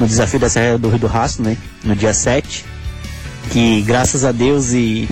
[0.00, 1.56] no desafio da Serra do Rio do Rastro, né?
[1.84, 2.64] No dia 7.
[3.50, 5.08] Que graças a Deus e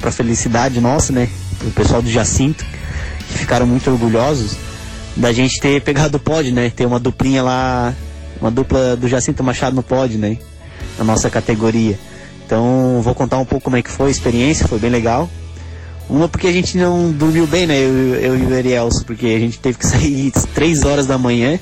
[0.00, 1.28] para felicidade nossa, né?
[1.66, 2.64] O pessoal do Jacinto,
[3.28, 4.56] que ficaram muito orgulhosos
[5.16, 6.70] da gente ter pegado o pódio, né?
[6.70, 7.94] Ter uma duplinha lá,
[8.40, 10.38] uma dupla do Jacinto Machado no pódio, né?
[10.98, 11.98] Na nossa categoria.
[12.44, 15.28] Então, vou contar um pouco como é que foi a experiência, foi bem legal.
[16.08, 17.78] Uma porque a gente não dormiu bem, né?
[17.78, 21.58] Eu, eu e o Arielso, porque a gente teve que sair 3 horas da manhã,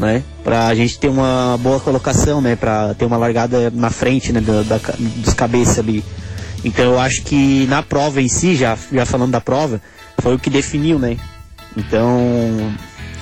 [0.00, 0.22] né?
[0.42, 2.56] Pra gente ter uma boa colocação, né?
[2.56, 4.40] Pra ter uma largada na frente, né?
[4.40, 4.80] Da, da
[5.16, 6.04] dos cabeças ali.
[6.64, 9.80] Então eu acho que na prova em si, já, já falando da prova,
[10.18, 11.16] foi o que definiu, né?
[11.76, 12.74] Então,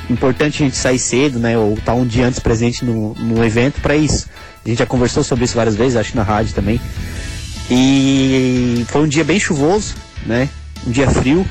[0.08, 1.58] importante a gente sair cedo, né?
[1.58, 4.28] Ou estar um dia antes presente no, no evento para isso.
[4.64, 6.80] A gente já conversou sobre isso várias vezes, acho na rádio também.
[7.70, 9.94] E foi um dia bem chuvoso,
[10.26, 10.48] né?
[10.86, 11.46] Um dia frio.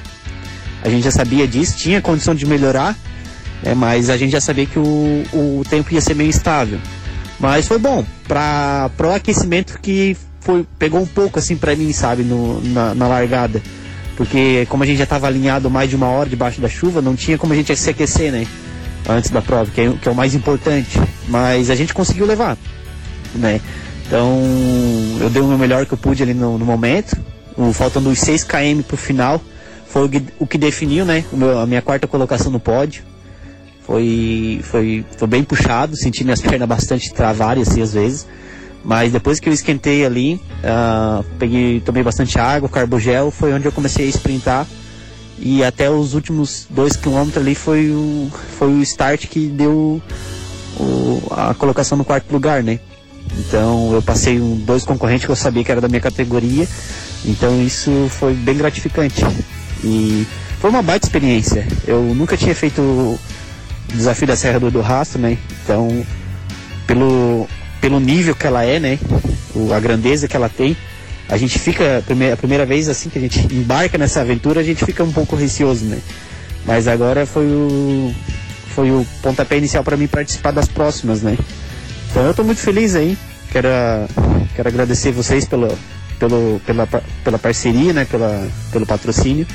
[0.83, 2.95] A gente já sabia disso, tinha condição de melhorar,
[3.63, 3.73] né?
[3.73, 6.79] mas a gente já sabia que o, o tempo ia ser meio instável.
[7.39, 12.23] Mas foi bom para o aquecimento que foi, pegou um pouco assim para mim, sabe,
[12.23, 13.61] no, na, na largada.
[14.15, 17.15] Porque como a gente já estava alinhado mais de uma hora debaixo da chuva, não
[17.15, 18.47] tinha como a gente se aquecer, né?
[19.07, 20.99] Antes da prova, que é, que é o mais importante.
[21.27, 22.57] Mas a gente conseguiu levar,
[23.35, 23.61] né?
[24.07, 24.41] Então,
[25.19, 27.15] eu dei o meu melhor que eu pude ali no, no momento.
[27.55, 29.41] O, faltando os 6 km pro final,
[29.87, 31.23] foi o que, o que definiu, né?
[31.31, 33.03] Meu- a minha quarta colocação no pódio.
[33.87, 38.27] Foi, foi, foi bem puxado, senti minhas pernas bastante travarem assim às vezes.
[38.83, 43.71] Mas depois que eu esquentei ali, ah, peguei, tomei bastante água, carbogel, foi onde eu
[43.71, 44.67] comecei a sprintar.
[45.39, 50.01] E até os últimos dois quilômetros ali foi o, foi o start que deu
[50.79, 52.79] o- a colocação no quarto lugar, né?
[53.39, 56.67] Então eu passei um, dois concorrentes que eu sabia que era da minha categoria.
[57.25, 59.21] Então isso foi bem gratificante.
[59.83, 60.25] E
[60.59, 61.67] foi uma baita experiência.
[61.85, 63.19] Eu nunca tinha feito
[63.93, 65.37] desafio da Serra do, Rastro, né?
[65.63, 66.05] Então,
[66.85, 67.47] pelo,
[67.79, 68.99] pelo nível que ela é, né?
[69.55, 70.75] O, a grandeza que ela tem,
[71.29, 74.61] a gente fica, a primeira, a primeira vez assim que a gente embarca nessa aventura,
[74.61, 75.99] a gente fica um pouco receoso, né?
[76.65, 78.13] Mas agora foi o,
[78.75, 81.37] foi o pontapé inicial para mim participar das próximas, né?
[82.09, 83.17] Então eu tô muito feliz aí.
[83.51, 83.67] Quero,
[84.55, 85.67] quero agradecer vocês pelo,
[86.19, 86.87] pelo, pela,
[87.23, 88.05] pela parceria, né?
[88.05, 89.47] Pela, pelo patrocínio.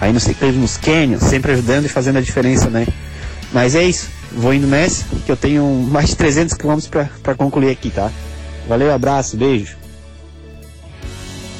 [0.00, 2.86] Aí no Ciclismo nos Canyons, sempre ajudando e fazendo a diferença, né?
[3.52, 4.08] Mas é isso.
[4.32, 6.78] Vou indo nessa, que eu tenho mais de 300 km
[7.22, 8.10] para concluir aqui, tá?
[8.68, 9.76] Valeu, abraço, beijo.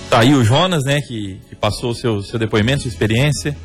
[0.09, 3.57] Tá aí o Jonas, né, que, que passou o seu, seu depoimento, sua experiência.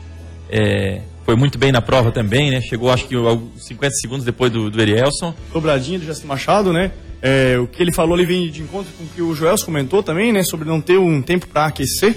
[0.49, 2.61] É, foi muito bem na prova também, né?
[2.61, 5.33] Chegou acho que alguns 50 segundos depois do, do Erielson.
[5.51, 6.91] dobradinha do Jacinto Machado, né?
[7.21, 10.03] É, o que ele falou ali vem de encontro com o que o Joels comentou
[10.03, 10.43] também, né?
[10.43, 12.15] Sobre não ter um tempo para aquecer.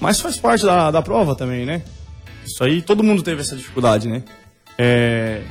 [0.00, 1.82] Mas faz parte da, da prova também, né?
[2.46, 4.22] Isso aí, todo mundo teve essa dificuldade, né?
[4.78, 5.42] É...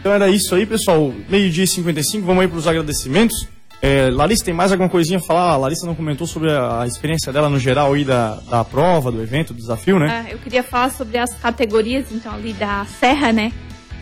[0.00, 1.12] Então era isso aí, pessoal.
[1.28, 3.48] Meio-dia e 55, vamos aí para os agradecimentos.
[3.80, 5.52] É, Larissa, tem mais alguma coisinha a falar?
[5.52, 9.22] A Larissa não comentou sobre a, experiência dela no geral aí da, da prova, do
[9.22, 10.26] evento, do desafio, né?
[10.26, 13.52] Ah, eu queria falar sobre as categorias, então, ali da Serra, né?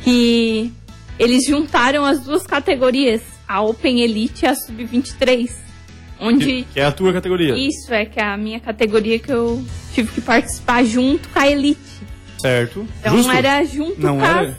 [0.02, 0.72] Que
[1.18, 5.50] eles juntaram as duas categorias, a Open Elite e a Sub-23.
[6.18, 6.66] Onde.
[6.72, 7.54] Que é a tua categoria.
[7.56, 9.62] Isso, é que é a minha categoria que eu
[9.92, 11.95] tive que participar junto com a Elite.
[12.46, 12.86] Certo.
[13.00, 13.32] Então Justo?
[13.32, 14.58] era junto Não com era?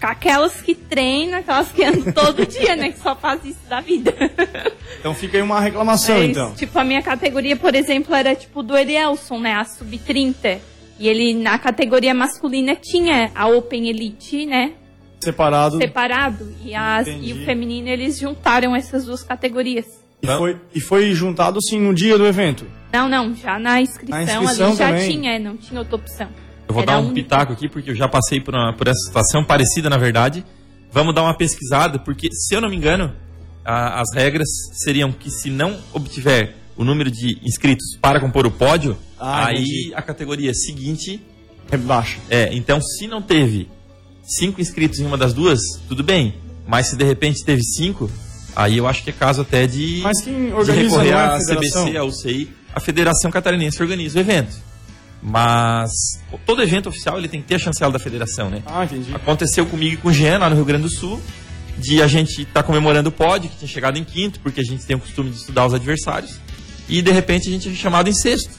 [0.00, 2.90] aquelas que treinam, aquelas que andam todo dia, né?
[2.92, 4.12] Que só faz isso da vida.
[5.00, 6.54] Então fica aí uma reclamação, Mas, então.
[6.54, 9.52] Tipo, a minha categoria, por exemplo, era tipo do Elielson, né?
[9.54, 10.58] A sub-30.
[10.98, 14.72] E ele, na categoria masculina, tinha a Open Elite, né?
[15.20, 15.76] Separado.
[15.78, 16.52] Separado.
[16.64, 17.28] E, as, Entendi.
[17.30, 19.86] e o feminino, eles juntaram essas duas categorias.
[20.20, 22.66] E foi, e foi juntado, assim, no dia do evento.
[22.92, 25.10] Não, não, já na inscrição, Na inscrição ali já também.
[25.12, 26.28] tinha, não tinha outra opção.
[26.68, 27.14] Eu vou Era dar um único.
[27.14, 30.44] pitaco aqui, porque eu já passei por, uma- por essa situação parecida, na verdade.
[30.92, 33.12] Vamos dar uma pesquisada, porque, se eu não me engano,
[33.64, 38.50] a- as regras seriam que se não obtiver o número de inscritos para compor o
[38.50, 39.92] pódio, Ah, aí entendi.
[39.94, 41.20] a categoria seguinte
[41.70, 42.18] Rebaixa.
[42.30, 42.54] é.
[42.54, 43.68] Então, se não teve
[44.22, 45.58] cinco inscritos em uma das duas,
[45.88, 46.34] tudo bem.
[46.66, 48.10] Mas se de repente teve cinco,
[48.54, 51.22] aí eu acho que é caso até de, Mas quem de organiza recorrer não é
[51.22, 51.84] a à federação?
[51.86, 54.54] CBC, à UCI, a Federação Catarinense organiza o evento.
[55.22, 55.90] Mas
[56.46, 58.62] todo evento oficial ele tem que ter a chancela da federação, né?
[58.64, 59.14] Ah, entendi.
[59.14, 61.20] Aconteceu comigo e com o Jean lá no Rio Grande do Sul,
[61.76, 64.84] de a gente estar comemorando o pódio, que tinha chegado em quinto, porque a gente
[64.84, 66.38] tem o costume de estudar os adversários,
[66.88, 68.58] e de repente a gente é chamado em sexto.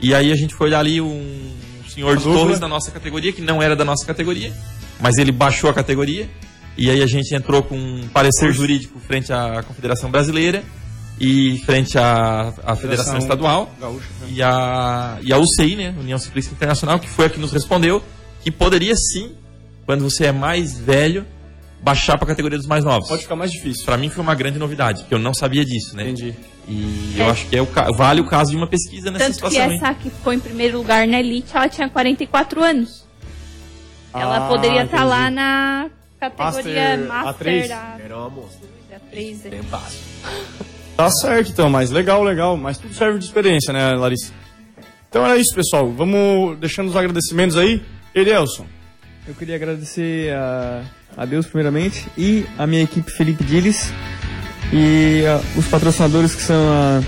[0.00, 1.52] E aí a gente foi olhar ali um
[1.88, 2.24] senhor de.
[2.24, 4.52] Torres da nossa categoria, que não era da nossa categoria,
[4.98, 6.28] mas ele baixou a categoria,
[6.76, 10.64] e aí a gente entrou com um parecer jurídico frente à Confederação Brasileira
[11.24, 14.06] e frente à, à Federação Estadual Gaúcha.
[14.22, 14.26] né?
[14.30, 18.02] e a, e a UCI, né, União Ciclista Internacional, que foi a que nos respondeu
[18.42, 19.32] que poderia sim,
[19.86, 21.24] quando você é mais velho,
[21.80, 23.08] baixar para a categoria dos mais novos.
[23.08, 23.84] Pode ficar mais difícil.
[23.84, 26.02] Para mim foi uma grande novidade, porque eu não sabia disso, né?
[26.02, 26.34] Entendi.
[26.68, 27.22] E É.
[27.22, 29.70] eu acho que é o, vale o caso de uma pesquisa nessa Tanto que situação.
[29.72, 29.80] hein?
[29.82, 33.06] essa que ficou em primeiro lugar na Elite, ela tinha 44 anos.
[34.12, 35.08] Ela Ah, poderia estar entendi.
[35.10, 37.70] lá na categoria Master Master, A3?
[37.70, 38.58] a, Era uma moça.
[38.94, 39.46] a 3.
[39.46, 39.50] é.
[39.50, 39.98] Tem passo.
[41.02, 42.56] Tá certo, então, mas legal, legal.
[42.56, 44.32] Mas tudo serve de experiência, né, Larissa?
[45.08, 45.90] Então era isso, pessoal.
[45.90, 47.82] Vamos deixando os agradecimentos aí.
[48.14, 48.66] Elielson.
[49.26, 50.82] Eu queria agradecer a,
[51.16, 53.92] a Deus primeiramente e a minha equipe Felipe Diles
[54.72, 57.02] e a- os patrocinadores que são a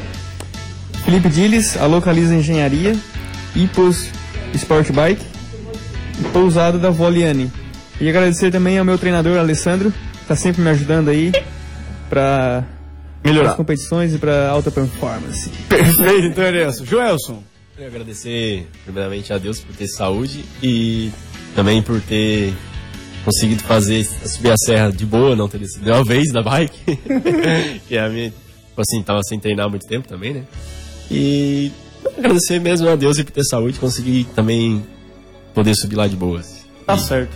[1.04, 2.96] Felipe Diles, a Localiza Engenharia,
[3.54, 4.08] Ipos
[4.54, 5.24] Sport Bike
[6.20, 7.52] e Pousada da Voliane.
[8.00, 11.30] E agradecer também ao meu treinador Alessandro, que tá sempre me ajudando aí
[12.10, 12.64] para
[13.24, 13.50] Melhorar.
[13.50, 15.48] as competições e para alta performance.
[15.68, 16.84] Perfeito, então, Elielson.
[16.84, 17.42] Joelson.
[17.72, 21.10] Queria agradecer, primeiramente, a Deus por ter saúde e
[21.56, 22.54] também por ter
[23.24, 26.78] conseguido fazer subir a serra de boa, não ter descido uma vez da bike.
[27.88, 30.44] que é a minha, tipo assim, tava sem treinar há muito tempo também, né?
[31.10, 31.72] E
[32.16, 34.84] agradecer mesmo a Deus e por ter saúde, conseguir também
[35.54, 36.64] poder subir lá de boas.
[36.86, 37.34] Tá certo.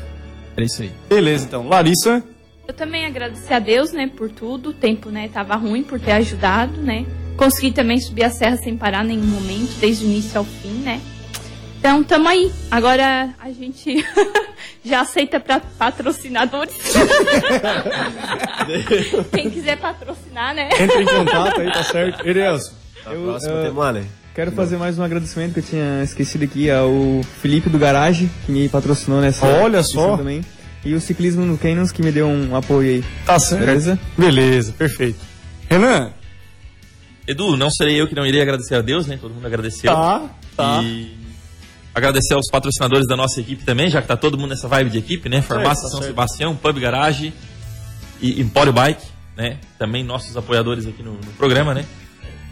[0.57, 0.91] É isso aí.
[1.09, 1.67] Beleza, então.
[1.67, 2.23] Larissa.
[2.69, 4.69] Eu também agradecer a Deus, né, por tudo.
[4.69, 7.07] O tempo, né, tava ruim por ter ajudado, né.
[7.35, 10.75] Consegui também subir a serra sem parar em nenhum momento, desde o início ao fim,
[10.83, 11.01] né.
[11.79, 12.53] Então, tamo aí.
[12.71, 14.05] Agora a gente
[14.85, 16.75] já aceita para patrocinadores.
[19.33, 20.69] Quem quiser patrocinar, né?
[20.79, 22.21] Entra em contato aí, tá certo.
[22.21, 24.05] A Eu, próxima né?
[24.35, 26.93] Quero fazer mais um agradecimento que eu tinha esquecido aqui ao
[27.41, 30.19] Felipe do Garage, que me patrocinou nessa Olha só.
[30.19, 30.43] também.
[30.85, 33.05] E o Ciclismo no Canyons, que me deu um apoio aí.
[33.27, 33.65] Tá certo.
[33.65, 33.99] Beleza?
[34.17, 35.19] Beleza, perfeito.
[35.69, 36.13] Renan.
[37.27, 39.19] Edu, não serei eu que não irei agradecer a Deus, né?
[39.21, 39.93] Todo mundo agradeceu.
[39.93, 40.81] Tá, tá.
[40.83, 41.19] E
[41.95, 44.99] agradecer aos patrocinadores da nossa equipe também, já que tá todo mundo nessa vibe de
[44.99, 45.43] equipe, né?
[45.43, 46.07] Farmácia tá São certo.
[46.07, 47.33] Sebastião, Pub Garage
[48.21, 49.05] e Empório Bike,
[49.37, 49.59] né?
[49.79, 51.85] Também nossos apoiadores aqui no, no programa, né?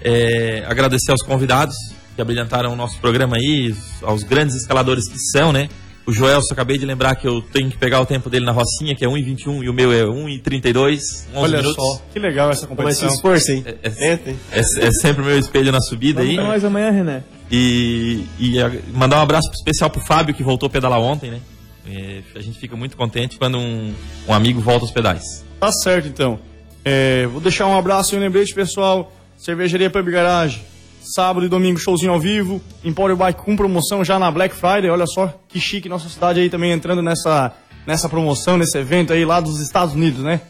[0.02, 1.74] É, agradecer aos convidados
[2.14, 5.68] que abrilhantaram o nosso programa aí, aos grandes escaladores que são, né?
[6.06, 8.52] O Joel, só acabei de lembrar que eu tenho que pegar o tempo dele na
[8.52, 11.74] Rocinha, que é 1,21 e o meu é 1,32, 11 Olha minutos.
[11.74, 13.08] só, que legal essa Mas se competição.
[13.08, 13.64] esforço, hein?
[13.66, 14.12] É, é-
[14.52, 16.36] é, é sempre o meu espelho na subida aí.
[16.36, 17.24] Vamos nós amanhã, René.
[17.50, 21.40] E, e a- mandar um abraço especial pro Fábio, que voltou a pedalar ontem, né?
[21.88, 23.92] É, a gente fica muito contente quando um,
[24.28, 25.44] um amigo volta aos pedais.
[25.58, 26.38] Tá certo, então.
[26.84, 29.12] É, vou deixar um abraço e um lembrete, pessoal.
[29.36, 30.62] Cervejaria Pub Garage.
[31.14, 32.60] Sábado e domingo, showzinho ao vivo.
[32.82, 34.90] Empório Bike com promoção já na Black Friday.
[34.90, 37.52] Olha só que chique nossa cidade aí também entrando nessa,
[37.86, 40.40] nessa promoção, nesse evento aí lá dos Estados Unidos, né?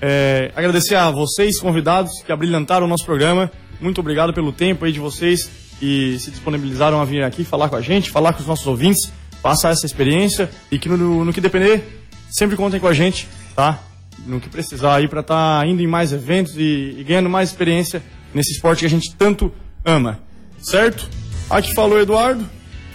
[0.00, 3.50] É, agradecer a vocês, convidados, que abrilhantaram o nosso programa.
[3.82, 5.50] Muito obrigado pelo tempo aí de vocês
[5.82, 9.12] e se disponibilizaram a vir aqui falar com a gente, falar com os nossos ouvintes,
[9.42, 11.84] passar essa experiência e que no, no que depender,
[12.30, 13.78] sempre contem com a gente, tá?
[14.26, 18.02] No que precisar aí para estar indo em mais eventos e, e ganhando mais experiência
[18.32, 19.52] nesse esporte que a gente tanto
[19.88, 20.18] ama,
[20.60, 21.08] certo?
[21.48, 22.44] Aqui falou Eduardo,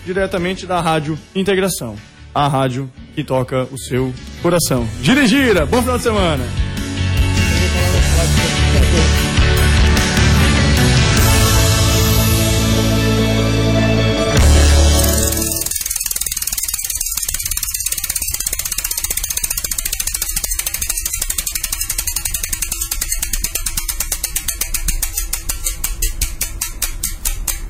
[0.05, 1.95] diretamente da Rádio Integração,
[2.33, 4.87] a rádio que toca o seu coração.
[5.01, 6.72] Gira gira, bom final de semana!